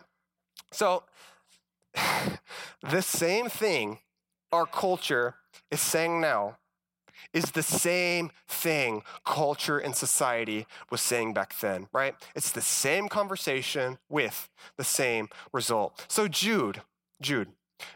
[0.71, 1.03] So
[2.89, 3.99] the same thing
[4.51, 5.35] our culture
[5.71, 6.57] is saying now
[7.33, 12.15] is the same thing culture and society was saying back then, right?
[12.35, 16.05] It's the same conversation with the same result.
[16.07, 16.81] So Jude,
[17.21, 17.49] Jude,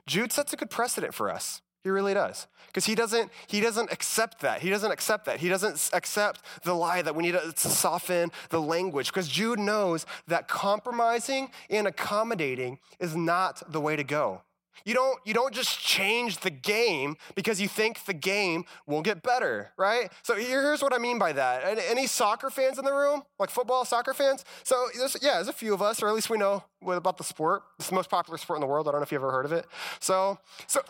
[0.07, 1.61] Jude sets a good precedent for us.
[1.83, 2.47] He really does.
[2.67, 4.61] Because he doesn't, he doesn't accept that.
[4.61, 5.41] He doesn't accept that.
[5.41, 9.07] He doesn't accept the lie that we need to, soften the language.
[9.07, 14.41] Because Jude knows that compromising and accommodating is not the way to go.
[14.85, 19.23] You don't, you don't just change the game because you think the game will get
[19.23, 20.11] better, right?
[20.23, 21.79] So here's what I mean by that.
[21.89, 23.23] Any soccer fans in the room?
[23.39, 24.43] Like football, soccer fans?
[24.63, 27.23] So there's, yeah, there's a few of us, or at least we know about the
[27.23, 27.63] sport.
[27.79, 28.87] It's the most popular sport in the world.
[28.87, 29.65] I don't know if you've ever heard of it.
[29.99, 30.81] So, so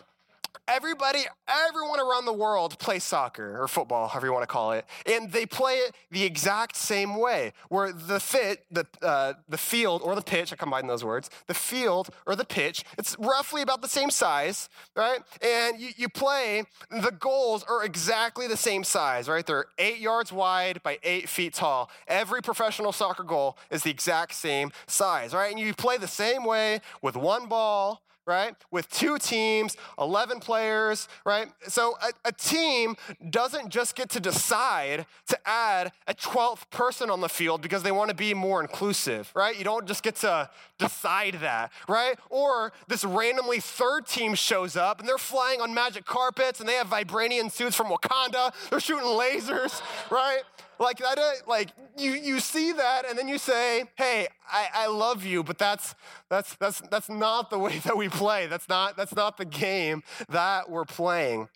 [0.66, 4.86] Everybody, everyone around the world plays soccer or football, however you want to call it,
[5.04, 7.52] and they play it the exact same way.
[7.68, 11.54] Where the fit, the uh, the field or the pitch, I combine those words, the
[11.54, 15.20] field or the pitch, it's roughly about the same size, right?
[15.42, 16.64] And you, you play.
[16.90, 19.44] The goals are exactly the same size, right?
[19.44, 21.90] They're eight yards wide by eight feet tall.
[22.08, 25.50] Every professional soccer goal is the exact same size, right?
[25.50, 28.54] And you play the same way with one ball right?
[28.70, 31.48] With two teams, 11 players, right?
[31.68, 32.96] So a, a, team
[33.30, 37.92] doesn't just get to decide to add a 12th person on the field because they
[37.92, 39.56] want to be more inclusive, right?
[39.56, 42.18] You don't just get to decide that, right?
[42.30, 46.74] Or this randomly third team shows up and they're flying on magic carpets and they
[46.74, 48.52] have vibranium suits from Wakanda.
[48.70, 50.42] They're shooting lasers, right?
[50.78, 55.24] Like that, like you, you see that, and then you say, "Hey, I, I love
[55.24, 55.94] you," but that's
[56.28, 58.46] that's that's that's not the way that we play.
[58.46, 61.48] That's not that's not the game that we're playing.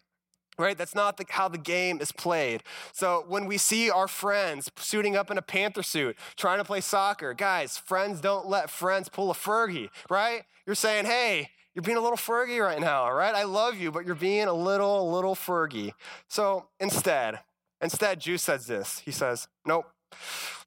[0.60, 0.76] Right?
[0.76, 2.64] That's not the, how the game is played.
[2.92, 6.80] So when we see our friends suiting up in a Panther suit, trying to play
[6.80, 10.42] soccer, guys, friends don't let friends pull a Fergie, right?
[10.66, 13.36] You're saying, hey, you're being a little Fergie right now, all right?
[13.36, 15.92] I love you, but you're being a little, little Fergie.
[16.26, 17.38] So instead,
[17.80, 19.00] Instead, Jude says this.
[19.00, 19.86] He says, Nope,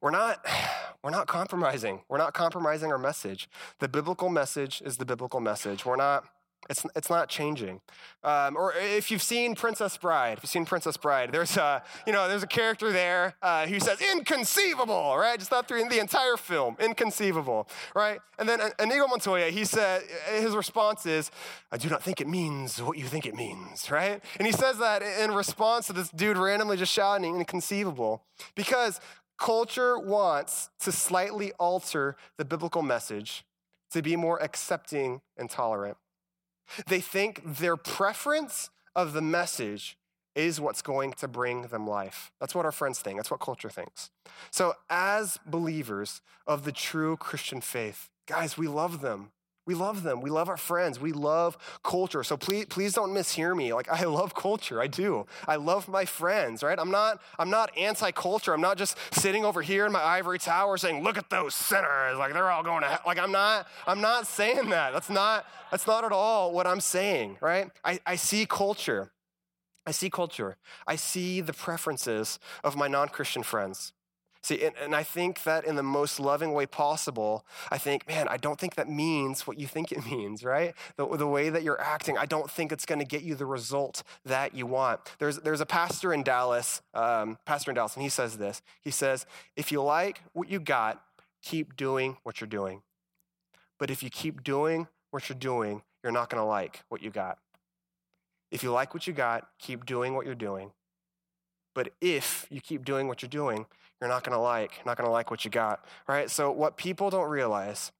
[0.01, 0.45] we're not,
[1.03, 2.01] we're not compromising.
[2.09, 3.49] We're not compromising our message.
[3.79, 5.85] The biblical message is the biblical message.
[5.85, 6.25] We're not
[6.69, 7.81] it's, it's not changing.
[8.23, 12.13] Um, or if you've seen Princess Bride, if you've seen Princess Bride, there's a, you
[12.13, 15.37] know, there's a character there uh, who says, inconceivable, right?
[15.39, 18.19] Just not through the entire film, inconceivable, right?
[18.37, 21.31] And then Inigo Montoya, he said, his response is,
[21.71, 24.23] I do not think it means what you think it means, right?
[24.37, 28.23] And he says that in response to this dude randomly just shouting inconceivable
[28.55, 28.99] because
[29.39, 33.43] culture wants to slightly alter the biblical message
[33.91, 35.97] to be more accepting and tolerant.
[36.87, 39.97] They think their preference of the message
[40.35, 42.31] is what's going to bring them life.
[42.39, 43.17] That's what our friends think.
[43.17, 44.11] That's what culture thinks.
[44.49, 49.31] So, as believers of the true Christian faith, guys, we love them.
[49.71, 50.19] We love them.
[50.19, 50.99] We love our friends.
[50.99, 52.25] We love culture.
[52.25, 53.73] So please, please don't mishear me.
[53.73, 54.81] Like I love culture.
[54.81, 55.25] I do.
[55.47, 56.77] I love my friends, right?
[56.77, 58.53] I'm not, I'm not anti-culture.
[58.53, 62.17] I'm not just sitting over here in my ivory tower saying, look at those sinners.
[62.17, 62.99] Like they're all going to hell.
[63.05, 64.91] Like I'm not, I'm not saying that.
[64.91, 67.71] That's not, that's not at all what I'm saying, right?
[67.85, 69.13] I, I see culture.
[69.87, 70.57] I see culture.
[70.85, 73.93] I see the preferences of my non-Christian friends.
[74.43, 78.27] See, and, and, I think that in the most loving way possible, I think, man,
[78.27, 80.73] I don't think that means what you think it means, right?
[80.97, 83.45] The, the way that you're acting, I don't think it's going to get you the
[83.45, 84.99] result that you want.
[85.19, 88.63] There's, there's a pastor in Dallas, um, pastor in Dallas, and he says this.
[88.81, 91.03] He says, if you like what you got,
[91.43, 92.81] keep doing what you're doing.
[93.77, 97.11] But if you keep doing what you're doing, you're not going to like what you
[97.11, 97.37] got.
[98.49, 100.71] If you like what you got, keep doing what you're doing.
[101.73, 103.65] But if you keep doing what you're doing,
[104.01, 106.29] you're not going to like, not going to like what you got, right?
[106.29, 107.91] So what people don't realize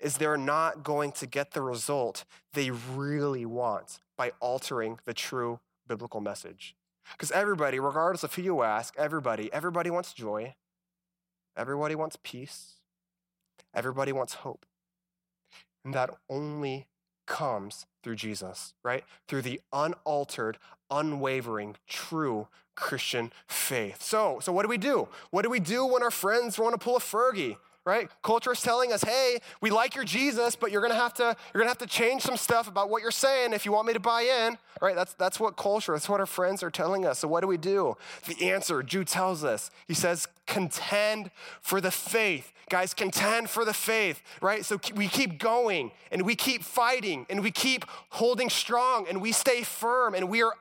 [0.00, 5.60] is they're not going to get the result they really want by altering the true
[5.86, 6.74] biblical message.
[7.12, 10.54] Because everybody, regardless of who you ask, everybody, everybody wants joy.
[11.56, 12.76] Everybody wants peace.
[13.74, 14.64] Everybody wants hope.
[15.84, 16.86] And that only
[17.26, 19.04] comes through Jesus, right?
[19.28, 20.58] Through the unaltered,
[20.90, 22.48] unwavering, true
[22.80, 24.02] Christian faith.
[24.02, 25.08] So, so what do we do?
[25.30, 27.56] What do we do when our friends want to pull a Fergie?
[27.90, 28.08] Right?
[28.22, 31.60] Culture is telling us, hey, we like your Jesus, but you're gonna have to, you're
[31.60, 33.98] gonna have to change some stuff about what you're saying if you want me to
[33.98, 34.58] buy in.
[34.80, 34.94] Right?
[34.94, 37.18] That's that's what culture, that's what our friends are telling us.
[37.18, 37.96] So what do we do?
[38.28, 42.52] The answer, Jude tells us, he says, contend for the faith.
[42.70, 44.64] Guys, contend for the faith, right?
[44.64, 49.32] So we keep going and we keep fighting and we keep holding strong and we
[49.32, 50.54] stay firm and we are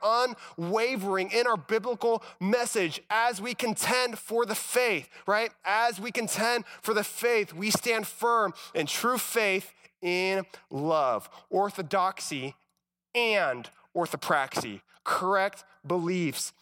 [0.58, 5.52] unwavering in our biblical message as we contend for the faith, right?
[5.64, 7.19] As we contend for the faith,
[7.56, 12.56] we stand firm in true faith in love, orthodoxy
[13.14, 16.54] and orthopraxy, correct beliefs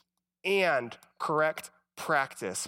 [0.43, 2.67] and correct practice.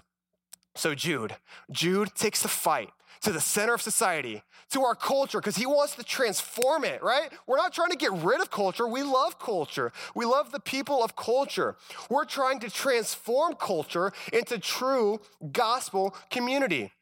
[0.75, 1.35] So, Jude,
[1.71, 2.89] Jude takes the fight
[3.21, 7.31] to the center of society, to our culture, because he wants to transform it, right?
[7.47, 8.87] We're not trying to get rid of culture.
[8.87, 9.91] We love culture.
[10.15, 11.75] We love the people of culture.
[12.09, 15.19] We're trying to transform culture into true
[15.51, 16.93] gospel community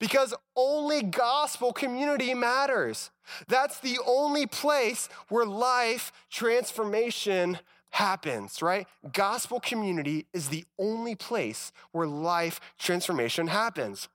[0.00, 3.10] because only gospel community matters.
[3.46, 7.60] That's the only place where life transformation
[7.90, 8.88] happens, right?
[9.12, 14.08] Gospel community is the only place where life transformation happens.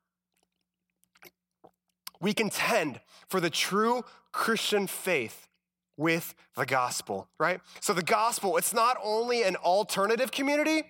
[2.20, 5.48] We contend for the true Christian faith
[5.98, 7.62] with the gospel, right?
[7.80, 10.84] So the gospel, it's not only an alternative community,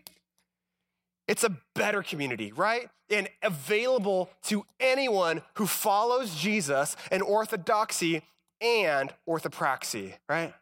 [1.28, 2.90] it's a better community, right?
[3.10, 8.24] And available to anyone who follows Jesus and orthodoxy
[8.62, 10.54] and orthopraxy, right?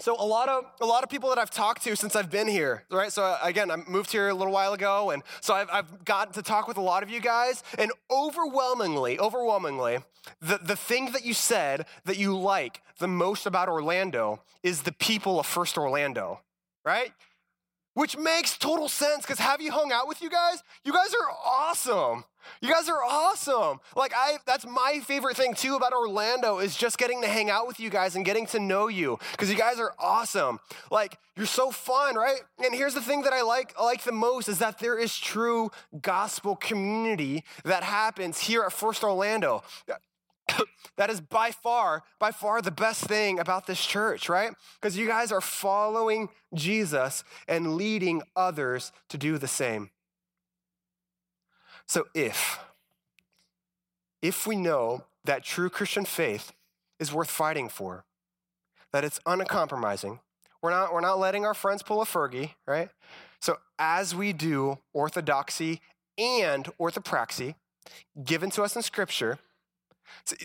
[0.00, 2.48] So a lot of a lot of people that I've talked to since I've been
[2.48, 3.12] here, right?
[3.12, 6.32] So uh, again, I moved here a little while ago, and so I've, I've gotten
[6.34, 9.98] to talk with a lot of you guys, and overwhelmingly, overwhelmingly,
[10.40, 14.92] the, the thing that you said that you like the most about Orlando is the
[14.92, 16.40] people of First Orlando,
[16.84, 17.12] right?
[17.94, 20.62] Which makes total sense because have you hung out with you guys?
[20.84, 22.24] You guys are awesome.
[22.60, 23.80] You guys are awesome.
[23.94, 27.66] Like I that's my favorite thing too about Orlando is just getting to hang out
[27.66, 30.58] with you guys and getting to know you because you guys are awesome.
[30.90, 32.40] Like you're so fun, right?
[32.64, 35.70] And here's the thing that I like like the most is that there is true
[36.00, 39.62] gospel community that happens here at First Orlando.
[40.96, 44.52] that is by far, by far the best thing about this church, right?
[44.80, 49.90] Because you guys are following Jesus and leading others to do the same.
[51.86, 52.58] So if,
[54.20, 56.52] if we know that true Christian faith
[56.98, 58.04] is worth fighting for,
[58.92, 60.20] that it's uncompromising,
[60.62, 62.88] we're not, we're not letting our friends pull a Fergie, right?
[63.40, 65.80] So as we do orthodoxy
[66.16, 67.56] and orthopraxy
[68.24, 69.38] given to us in Scripture,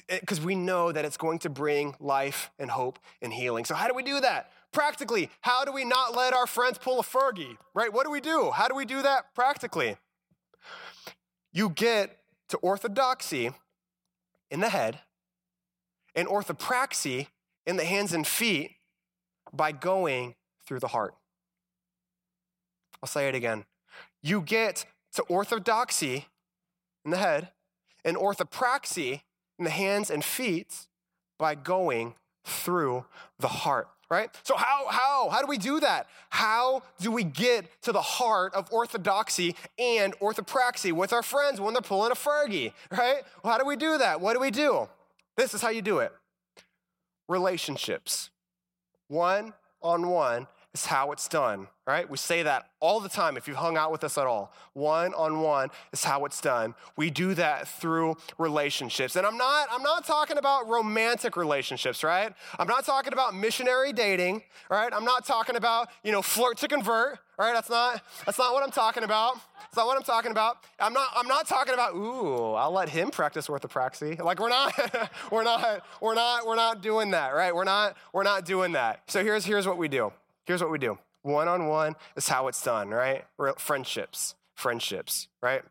[0.08, 3.65] because we know that it's going to bring life and hope and healing.
[3.65, 4.52] So, how do we do that?
[4.72, 7.91] Practically, how do we not let our friends pull a Fergie, right?
[7.91, 8.52] What do we do?
[8.52, 9.98] How do we do that practically?
[11.52, 12.17] You get
[12.50, 13.52] to orthodoxy
[14.52, 15.00] in the head
[16.15, 17.28] and orthopraxy
[17.65, 18.72] in the hands and feet
[19.54, 21.15] by going through the heart.
[23.02, 23.65] I'll say it again.
[24.22, 26.26] You get to orthodoxy
[27.06, 27.50] in the head
[28.04, 29.22] and orthopraxy
[29.58, 30.88] in the hands and feet
[31.38, 32.15] by going
[32.46, 33.06] through
[33.39, 33.89] the heart.
[34.10, 34.30] right?
[34.43, 36.08] So how how how do we do that?
[36.30, 41.74] How do we get to the heart of orthodoxy and orthopraxy with our friends when
[41.74, 43.24] they're pulling a Fergie, right?
[43.43, 44.22] Well, how do we do that?
[44.22, 44.88] What do we do?
[45.36, 46.13] This is how you do it.
[47.28, 48.30] Relationships.
[49.10, 52.08] One on one is how it's done, right?
[52.10, 54.54] We say that all the time if you've hung out with us at all.
[54.73, 56.75] One on one is how it's done.
[56.96, 59.15] We do that through relationships.
[59.15, 62.32] And I'm not I'm not talking about romantic relationships, right?
[62.60, 64.94] I'm not talking about missionary dating, right?
[64.94, 67.54] I'm not talking about, you know, flirt to convert, right?
[67.54, 69.36] That's not that's not what I'm talking about.
[69.62, 70.58] That's not what I'm talking about.
[70.80, 74.21] I'm not I'm not talking about, ooh, I'll let him practice orthopraxy.
[74.21, 74.73] Like we're not
[75.32, 77.56] we're not we're not we're not doing that, right?
[77.56, 79.02] We're not we're not doing that.
[79.08, 80.13] So here's here's what we do.
[80.48, 83.25] Here's what we do one on one is how it's done, right?
[83.58, 85.62] Friendships, friendships, right?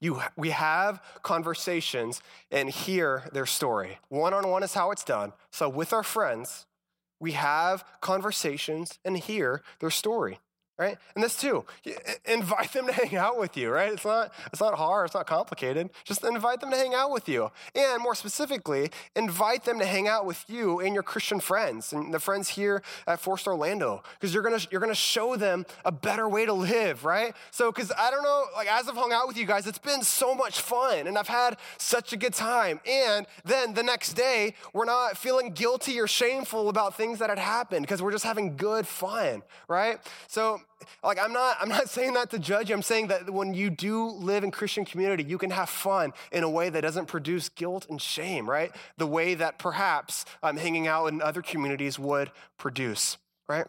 [0.00, 3.98] You, we have conversations and hear their story.
[4.08, 5.32] One on one is how it's done.
[5.50, 6.66] So, with our friends,
[7.20, 10.38] we have conversations and hear their story
[10.76, 10.98] right?
[11.14, 11.64] And this too,
[12.24, 13.92] invite them to hang out with you, right?
[13.92, 15.90] It's not, it's not hard, it's not complicated.
[16.04, 17.50] Just invite them to hang out with you.
[17.74, 22.12] And more specifically, invite them to hang out with you and your Christian friends and
[22.12, 26.28] the friends here at First Orlando, because you're gonna, you're gonna show them a better
[26.28, 27.34] way to live, right?
[27.52, 30.02] So, because I don't know, like as I've hung out with you guys, it's been
[30.02, 32.80] so much fun and I've had such a good time.
[32.86, 37.38] And then the next day, we're not feeling guilty or shameful about things that had
[37.38, 39.98] happened because we're just having good fun, right?
[40.26, 40.60] So,
[41.02, 42.74] like I'm not I'm not saying that to judge you.
[42.74, 46.42] I'm saying that when you do live in Christian community, you can have fun in
[46.42, 48.74] a way that doesn't produce guilt and shame, right?
[48.96, 53.18] The way that perhaps um, hanging out in other communities would produce,
[53.48, 53.66] right?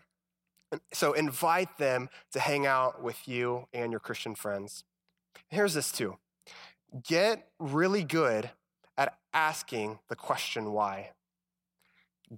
[0.94, 4.84] So invite them to hang out with you and your Christian friends.
[5.50, 6.18] Here's this too.
[7.04, 8.50] Get really good
[8.98, 11.12] at asking the question why.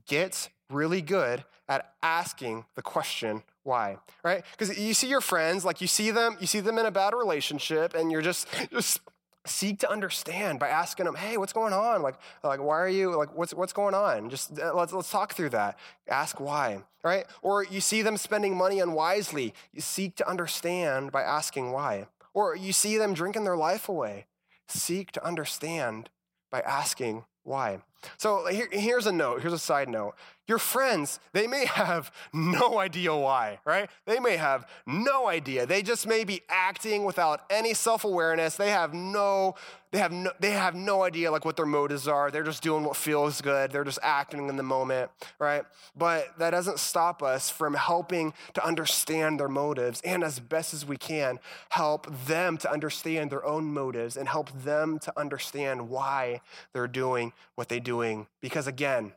[0.08, 3.98] Get really good at asking the question why?
[4.24, 4.46] Right?
[4.52, 7.14] Because you see your friends like you see them you see them in a bad
[7.14, 9.02] relationship and you're just just
[9.46, 12.02] seek to understand by asking them hey what's going on?
[12.02, 14.30] Like like why are you like what's what's going on?
[14.30, 15.78] Just uh, let's let's talk through that.
[16.08, 16.84] Ask why.
[17.04, 17.26] Right?
[17.42, 22.08] Or you see them spending money unwisely you seek to understand by asking why.
[22.34, 24.28] Or you see them drinking their life away.
[24.68, 26.10] Seek to understand
[26.52, 27.80] by asking why.
[28.18, 30.16] So here, here's a note here's a side note
[30.48, 33.90] your friends, they may have no idea why, right?
[34.06, 35.66] They may have no idea.
[35.66, 38.56] They just may be acting without any self-awareness.
[38.56, 39.56] They have no
[39.92, 42.30] they have no, they have no idea like what their motives are.
[42.30, 43.72] They're just doing what feels good.
[43.72, 45.64] They're just acting in the moment, right?
[45.96, 50.86] But that doesn't stop us from helping to understand their motives and as best as
[50.86, 51.40] we can
[51.70, 56.42] help them to understand their own motives and help them to understand why
[56.74, 59.14] they're doing what they're doing because again,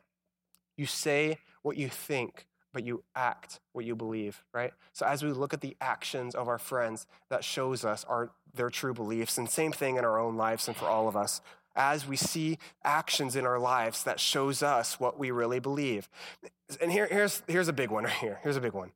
[0.77, 4.73] you say what you think, but you act what you believe, right?
[4.93, 8.69] So as we look at the actions of our friends, that shows us our, their
[8.69, 9.37] true beliefs.
[9.37, 11.41] And same thing in our own lives and for all of us.
[11.75, 16.09] As we see actions in our lives, that shows us what we really believe.
[16.81, 18.39] And here, here's, here's a big one right here.
[18.43, 18.91] Here's a big one.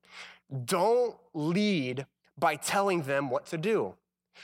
[0.65, 2.05] Don't lead
[2.37, 3.95] by telling them what to do.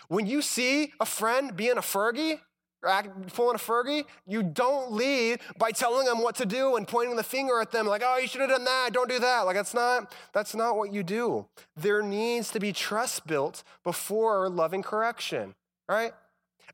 [0.08, 2.40] When you see a friend being a Fergie,
[2.82, 7.24] pulling a Fergie, you don't lead by telling them what to do and pointing the
[7.24, 9.42] finger at them like, oh, you should have done that, don't do that.
[9.42, 11.48] Like that's not, that's not what you do.
[11.76, 15.56] There needs to be trust built before loving correction,
[15.88, 16.14] right?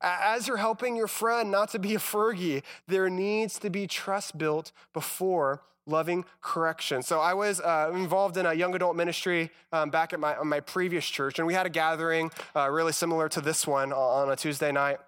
[0.01, 4.37] As you're helping your friend not to be a Fergie, there needs to be trust
[4.37, 7.01] built before loving correction.
[7.01, 10.59] So I was uh, involved in a young adult ministry um, back at my, my
[10.59, 14.35] previous church, and we had a gathering uh, really similar to this one on a
[14.35, 14.99] Tuesday night.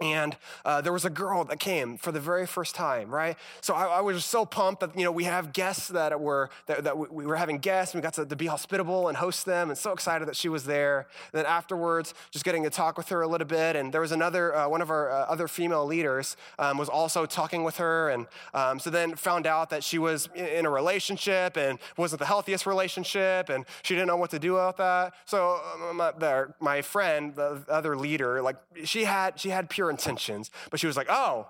[0.00, 3.36] And uh, there was a girl that came for the very first time, right?
[3.60, 6.84] So I, I, was so pumped that you know we have guests that were that,
[6.84, 7.94] that we were having guests.
[7.94, 10.48] And we got to, to, be hospitable and host them, and so excited that she
[10.48, 11.08] was there.
[11.32, 13.74] And then afterwards, just getting to talk with her a little bit.
[13.74, 17.26] And there was another uh, one of our uh, other female leaders um, was also
[17.26, 21.56] talking with her, and um, so then found out that she was in a relationship
[21.56, 25.14] and wasn't the healthiest relationship, and she didn't know what to do about that.
[25.24, 30.50] So um, my, my friend, the other leader, like she had she had pure intentions,
[30.70, 31.46] but she was like, oh,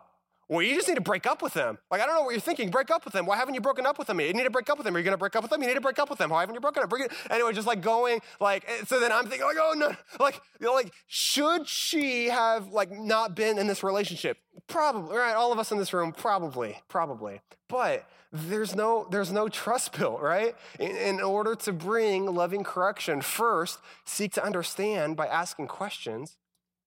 [0.49, 1.77] well, you just need to break up with him.
[1.91, 2.71] Like, I don't know what you're thinking.
[2.71, 3.27] Break up with him.
[3.27, 4.19] Why haven't you broken up with him?
[4.19, 4.97] You need to break up with him.
[4.97, 5.61] Are you going to break up with him?
[5.61, 6.31] You need to break up with him.
[6.31, 6.89] Why haven't you broken up?
[6.89, 7.13] Break it.
[7.31, 10.67] Anyway, just like going, like, eh, so then I'm thinking, like, oh no, like, you
[10.67, 14.39] know, like, should she have like not been in this relationship?
[14.69, 15.35] Probably, right?
[15.35, 17.43] All of us in this room, probably, probably.
[17.69, 20.57] But there's no, there's no trust built, right?
[20.81, 26.39] In, in order to bring loving correction, first seek to understand by asking questions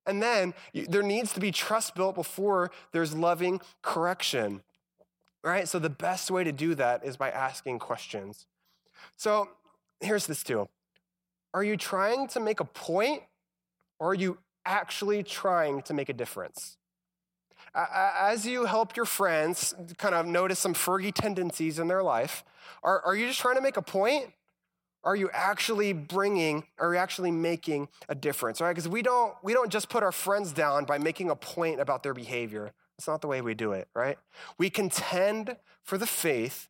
[0.05, 4.61] and then there needs to be trust built before there's loving correction.
[5.43, 5.67] right?
[5.67, 8.47] So the best way to do that is by asking questions.
[9.15, 9.49] So
[9.99, 10.67] here's this too
[11.53, 13.23] Are you trying to make a point
[13.99, 16.77] or are you actually trying to make a difference?
[17.73, 22.43] As you help your friends kind of notice some Fergie tendencies in their life,
[22.83, 24.25] are, are you just trying to make a point?
[25.03, 28.71] Are you actually bringing, are you actually making a difference, right?
[28.71, 32.03] Because we don't, we don't just put our friends down by making a point about
[32.03, 32.71] their behavior.
[32.97, 34.17] That's not the way we do it, right?
[34.57, 36.69] We contend for the faith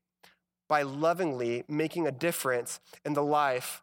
[0.70, 3.82] by lovingly making a difference in the life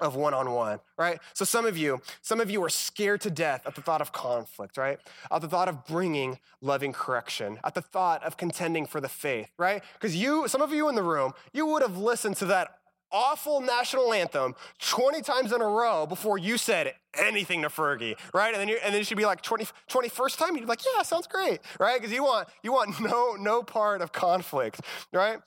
[0.00, 3.76] of one-on-one right so some of you some of you are scared to death at
[3.76, 4.98] the thought of conflict right
[5.30, 9.48] at the thought of bringing loving correction at the thought of contending for the faith
[9.56, 12.78] right because you some of you in the room you would have listened to that
[13.14, 18.52] awful national anthem 20 times in a row before you said anything to Fergie, right?
[18.52, 21.02] And then you, and then she'd be like 20, 21st time, you'd be like, yeah,
[21.02, 21.98] sounds great, right?
[21.98, 24.80] Because you want you want no no part of conflict,
[25.12, 25.38] right?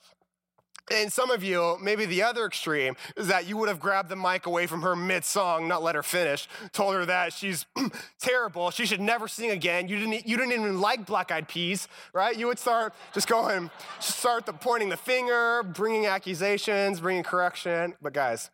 [0.90, 4.16] And some of you, maybe the other extreme, is that you would have grabbed the
[4.16, 7.66] mic away from her mid song, not let her finish, told her that she's
[8.20, 9.88] terrible, she should never sing again.
[9.88, 12.36] You didn't, you didn't even like Black Eyed Peas, right?
[12.36, 13.70] You would start just going,
[14.00, 17.94] start the pointing the finger, bringing accusations, bringing correction.
[18.00, 18.50] But guys,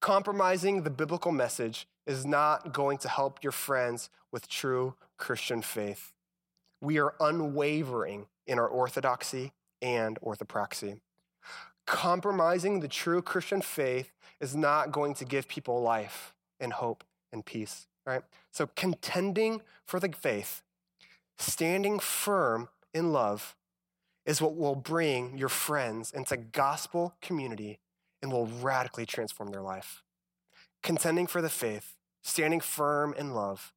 [0.00, 6.12] compromising the biblical message is not going to help your friends with true Christian faith.
[6.80, 9.52] We are unwavering in our orthodoxy
[9.82, 11.00] and orthopraxy.
[11.86, 17.44] Compromising the true Christian faith is not going to give people life and hope and
[17.44, 18.22] peace, right?
[18.52, 20.62] So contending for the faith,
[21.38, 23.56] standing firm in love,
[24.26, 27.80] is what will bring your friends into gospel community
[28.22, 30.02] and will radically transform their life.
[30.82, 33.72] Contending for the faith, standing firm in love,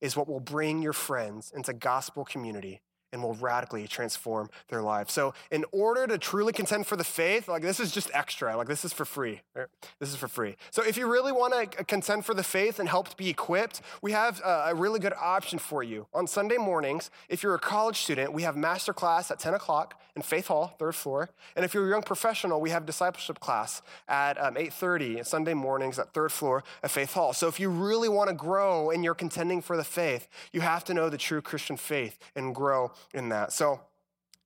[0.00, 2.82] is what will bring your friends into gospel community
[3.12, 5.12] and will radically transform their lives.
[5.12, 8.68] So, in order to truly contend for the faith, like this is just extra, like
[8.68, 9.40] this is for free.
[9.54, 9.66] Right?
[10.00, 10.56] This is for free.
[10.70, 13.80] So, if you really want to contend for the faith and help to be equipped,
[14.02, 16.06] we have a really good option for you.
[16.14, 20.00] On Sunday mornings, if you're a college student, we have master class at 10 o'clock
[20.16, 21.28] in Faith Hall, third floor.
[21.54, 25.98] And if you're a young professional, we have discipleship class at um, 8:30 Sunday mornings
[25.98, 27.32] at third floor at Faith Hall.
[27.32, 30.84] So, if you really want to grow and you're contending for the faith, you have
[30.84, 33.52] to know the true Christian faith and grow in that.
[33.52, 33.80] So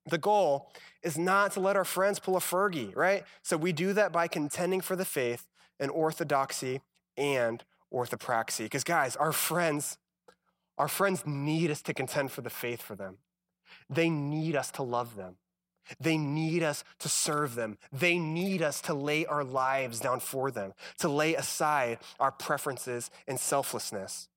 [0.07, 0.71] the goal
[1.03, 3.25] is not to let our friends pull a Fergie, right?
[3.43, 5.47] So we do that by contending for the faith
[5.79, 6.81] and orthodoxy
[7.17, 8.65] and orthopraxy.
[8.65, 9.99] Because guys, our friends,
[10.79, 13.19] our friends need us to contend for the faith for them.
[13.89, 15.37] They need us to love them.
[15.99, 17.79] They need us to serve them.
[17.93, 23.11] They need us to lay our lives down for them, to lay aside our preferences
[23.27, 24.29] and selflessness.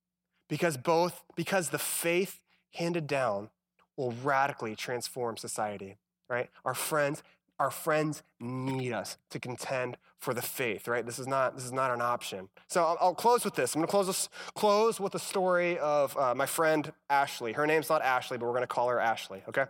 [0.50, 2.40] Because both, because the faith
[2.74, 3.50] handed down
[3.98, 5.98] will radically transform society,
[6.30, 6.50] right?
[6.66, 7.24] Our friends,
[7.60, 11.06] our friends need us to contend for the faith, right?
[11.06, 12.50] This is not, this is not an option.
[12.68, 13.76] So I'll, I'll close with this.
[13.76, 17.54] I'm going to close, this, close with a story of uh, my friend Ashley.
[17.54, 19.66] Her name's not Ashley, but we're going to call her Ashley, okay?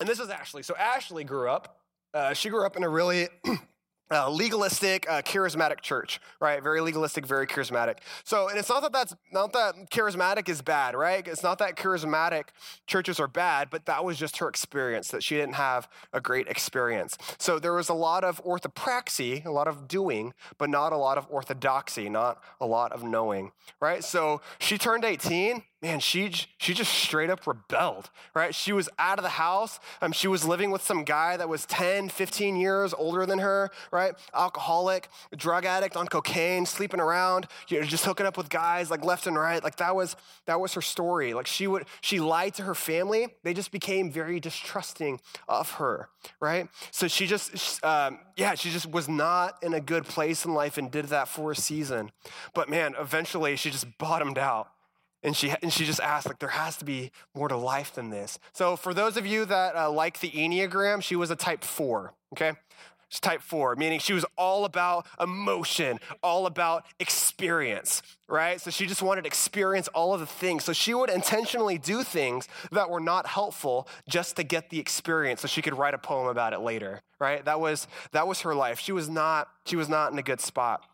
[0.00, 0.62] And this is Ashley.
[0.62, 1.80] So Ashley grew up,
[2.12, 3.28] uh, she grew up in a really
[4.10, 6.62] uh, legalistic, uh, charismatic church, right?
[6.62, 7.96] Very legalistic, very charismatic.
[8.24, 11.26] So, and it's not that that's not that charismatic is bad, right?
[11.26, 12.44] It's not that charismatic
[12.86, 16.46] churches are bad, but that was just her experience that she didn't have a great
[16.48, 17.18] experience.
[17.38, 21.18] So there was a lot of orthopraxy, a lot of doing, but not a lot
[21.18, 24.04] of orthodoxy, not a lot of knowing, right?
[24.04, 28.52] So she turned 18 man, she, she just straight up rebelled, right?
[28.52, 29.78] She was out of the house.
[30.02, 33.70] Um, she was living with some guy that was 10, 15 years older than her,
[33.92, 34.12] right?
[34.34, 39.04] Alcoholic, drug addict on cocaine, sleeping around, you know, just hooking up with guys like
[39.04, 39.62] left and right.
[39.62, 40.16] Like that was,
[40.46, 41.34] that was her story.
[41.34, 43.28] Like she would, she lied to her family.
[43.44, 46.08] They just became very distrusting of her,
[46.40, 46.68] right?
[46.90, 50.78] So she just, um, yeah, she just was not in a good place in life
[50.78, 52.10] and did that for a season.
[52.54, 54.72] But man, eventually she just bottomed out
[55.26, 58.10] and she, and she just asked, like, there has to be more to life than
[58.10, 58.38] this.
[58.52, 62.14] So, for those of you that uh, like the Enneagram, she was a type four,
[62.32, 62.52] okay?
[63.08, 68.60] She's type four, meaning she was all about emotion, all about experience, right?
[68.60, 70.64] So she just wanted to experience all of the things.
[70.64, 75.40] So she would intentionally do things that were not helpful just to get the experience
[75.40, 77.44] so she could write a poem about it later, right?
[77.44, 78.80] That was, that was her life.
[78.80, 80.84] She was not, she was not in a good spot.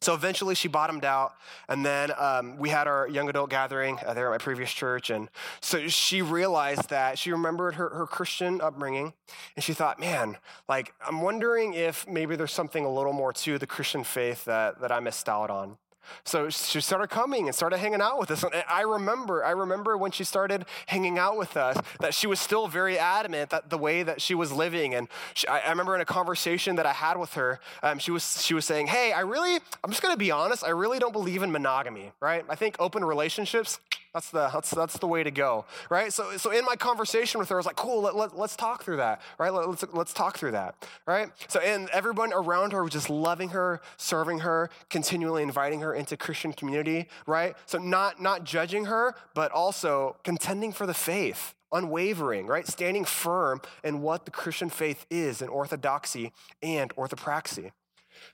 [0.00, 1.34] So eventually she bottomed out,
[1.68, 5.10] and then um, we had our young adult gathering uh, there at my previous church.
[5.10, 5.28] And
[5.60, 9.12] so she realized that she remembered her, her Christian upbringing,
[9.56, 10.36] and she thought, man,
[10.68, 14.80] like, I'm wondering if maybe there's something a little more to the Christian faith that,
[14.80, 15.78] that I missed out on.
[16.24, 18.42] So she started coming and started hanging out with us.
[18.42, 22.40] And I remember, I remember when she started hanging out with us that she was
[22.40, 24.94] still very adamant that the way that she was living.
[24.94, 28.44] And she, I, remember in a conversation that I had with her, um, she was
[28.44, 30.64] she was saying, "Hey, I really, I'm just going to be honest.
[30.64, 32.44] I really don't believe in monogamy, right?
[32.48, 33.80] I think open relationships."
[34.14, 36.12] That's the, that's, that's the way to go, right?
[36.12, 38.82] So, so in my conversation with her, I was like, cool, let, let, let's talk
[38.82, 39.52] through that, right?
[39.52, 41.28] Let, let's, let's talk through that, right?
[41.48, 46.16] So, and everyone around her was just loving her, serving her, continually inviting her into
[46.16, 47.54] Christian community, right?
[47.66, 52.66] So not, not judging her, but also contending for the faith, unwavering, right?
[52.66, 56.32] Standing firm in what the Christian faith is in orthodoxy
[56.62, 57.72] and orthopraxy.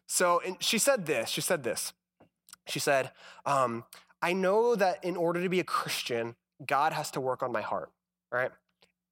[0.07, 1.93] So and she said this, she said this.
[2.67, 3.11] She said,
[3.45, 3.85] um,
[4.25, 6.35] I know that in order to be a Christian,
[6.67, 7.91] God has to work on my heart,
[8.33, 8.51] right?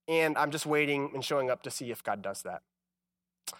[0.09, 2.63] And I'm just waiting and showing up to see if God does that.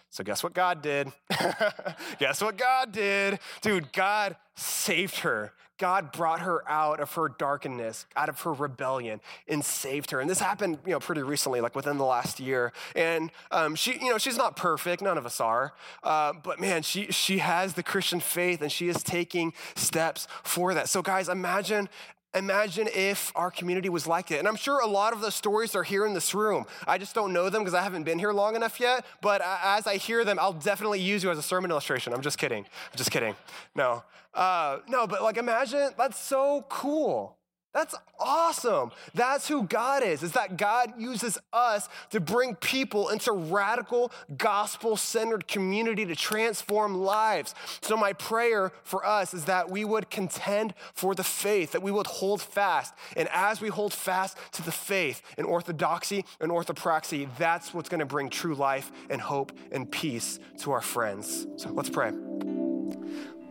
[0.09, 1.11] So, guess what God did?
[2.19, 3.39] guess what God did?
[3.61, 5.53] Dude, God saved her.
[5.79, 10.21] God brought her out of her darkness, out of her rebellion, and saved her.
[10.21, 12.71] And this happened, you know, pretty recently, like within the last year.
[12.95, 15.01] And um, she, you know, she's not perfect.
[15.01, 15.73] None of us are.
[16.03, 20.73] Uh, but man, she she has the Christian faith, and she is taking steps for
[20.75, 20.89] that.
[20.89, 21.89] So, guys, imagine
[22.35, 24.39] Imagine if our community was like it.
[24.39, 26.65] And I'm sure a lot of the stories are here in this room.
[26.87, 29.05] I just don't know them because I haven't been here long enough yet.
[29.21, 32.13] But as I hear them, I'll definitely use you as a sermon illustration.
[32.13, 32.63] I'm just kidding.
[32.63, 33.35] I'm just kidding.
[33.75, 34.03] No.
[34.33, 37.37] Uh, no, but like imagine that's so cool.
[37.73, 38.91] That's awesome.
[39.15, 44.95] That's who God is, is that God uses us to bring people into radical gospel
[44.95, 47.55] centered community to transform lives.
[47.81, 51.91] So, my prayer for us is that we would contend for the faith, that we
[51.91, 52.93] would hold fast.
[53.17, 57.99] And as we hold fast to the faith in orthodoxy and orthopraxy, that's what's going
[57.99, 61.47] to bring true life and hope and peace to our friends.
[61.57, 62.11] So, let's pray.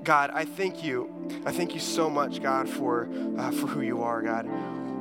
[0.04, 1.08] God, I thank you.
[1.46, 4.48] I thank you so much, God, for, uh, for who you are, God.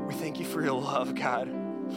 [0.08, 1.50] We thank you for your love, God.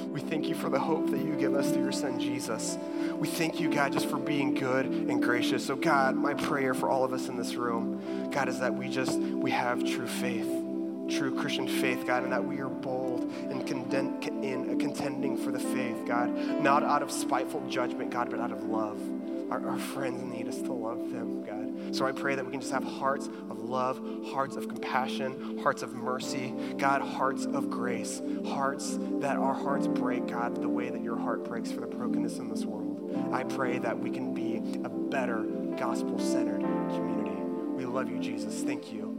[0.09, 2.79] We thank you for the hope that you give us through your son, Jesus.
[3.13, 5.65] We thank you, God, just for being good and gracious.
[5.65, 8.89] So, God, my prayer for all of us in this room, God, is that we
[8.89, 10.49] just, we have true faith,
[11.09, 15.61] true Christian faith, God, and that we are bold and in, in contending for the
[15.61, 18.99] faith, God, not out of spiteful judgment, God, but out of love.
[19.51, 21.64] Our, our friends need us to love them, God.
[21.95, 25.85] So I pray that we can just have hearts of love, hearts of compassion, hearts
[25.85, 31.05] of mercy, God, hearts of grace, hearts that our hearts break, God, the way that
[31.05, 33.31] your heart breaks for the brokenness in this world.
[33.33, 35.45] I pray that we can be a better
[35.79, 37.41] gospel centered community.
[37.77, 38.65] We love you, Jesus.
[38.65, 39.14] Thank you.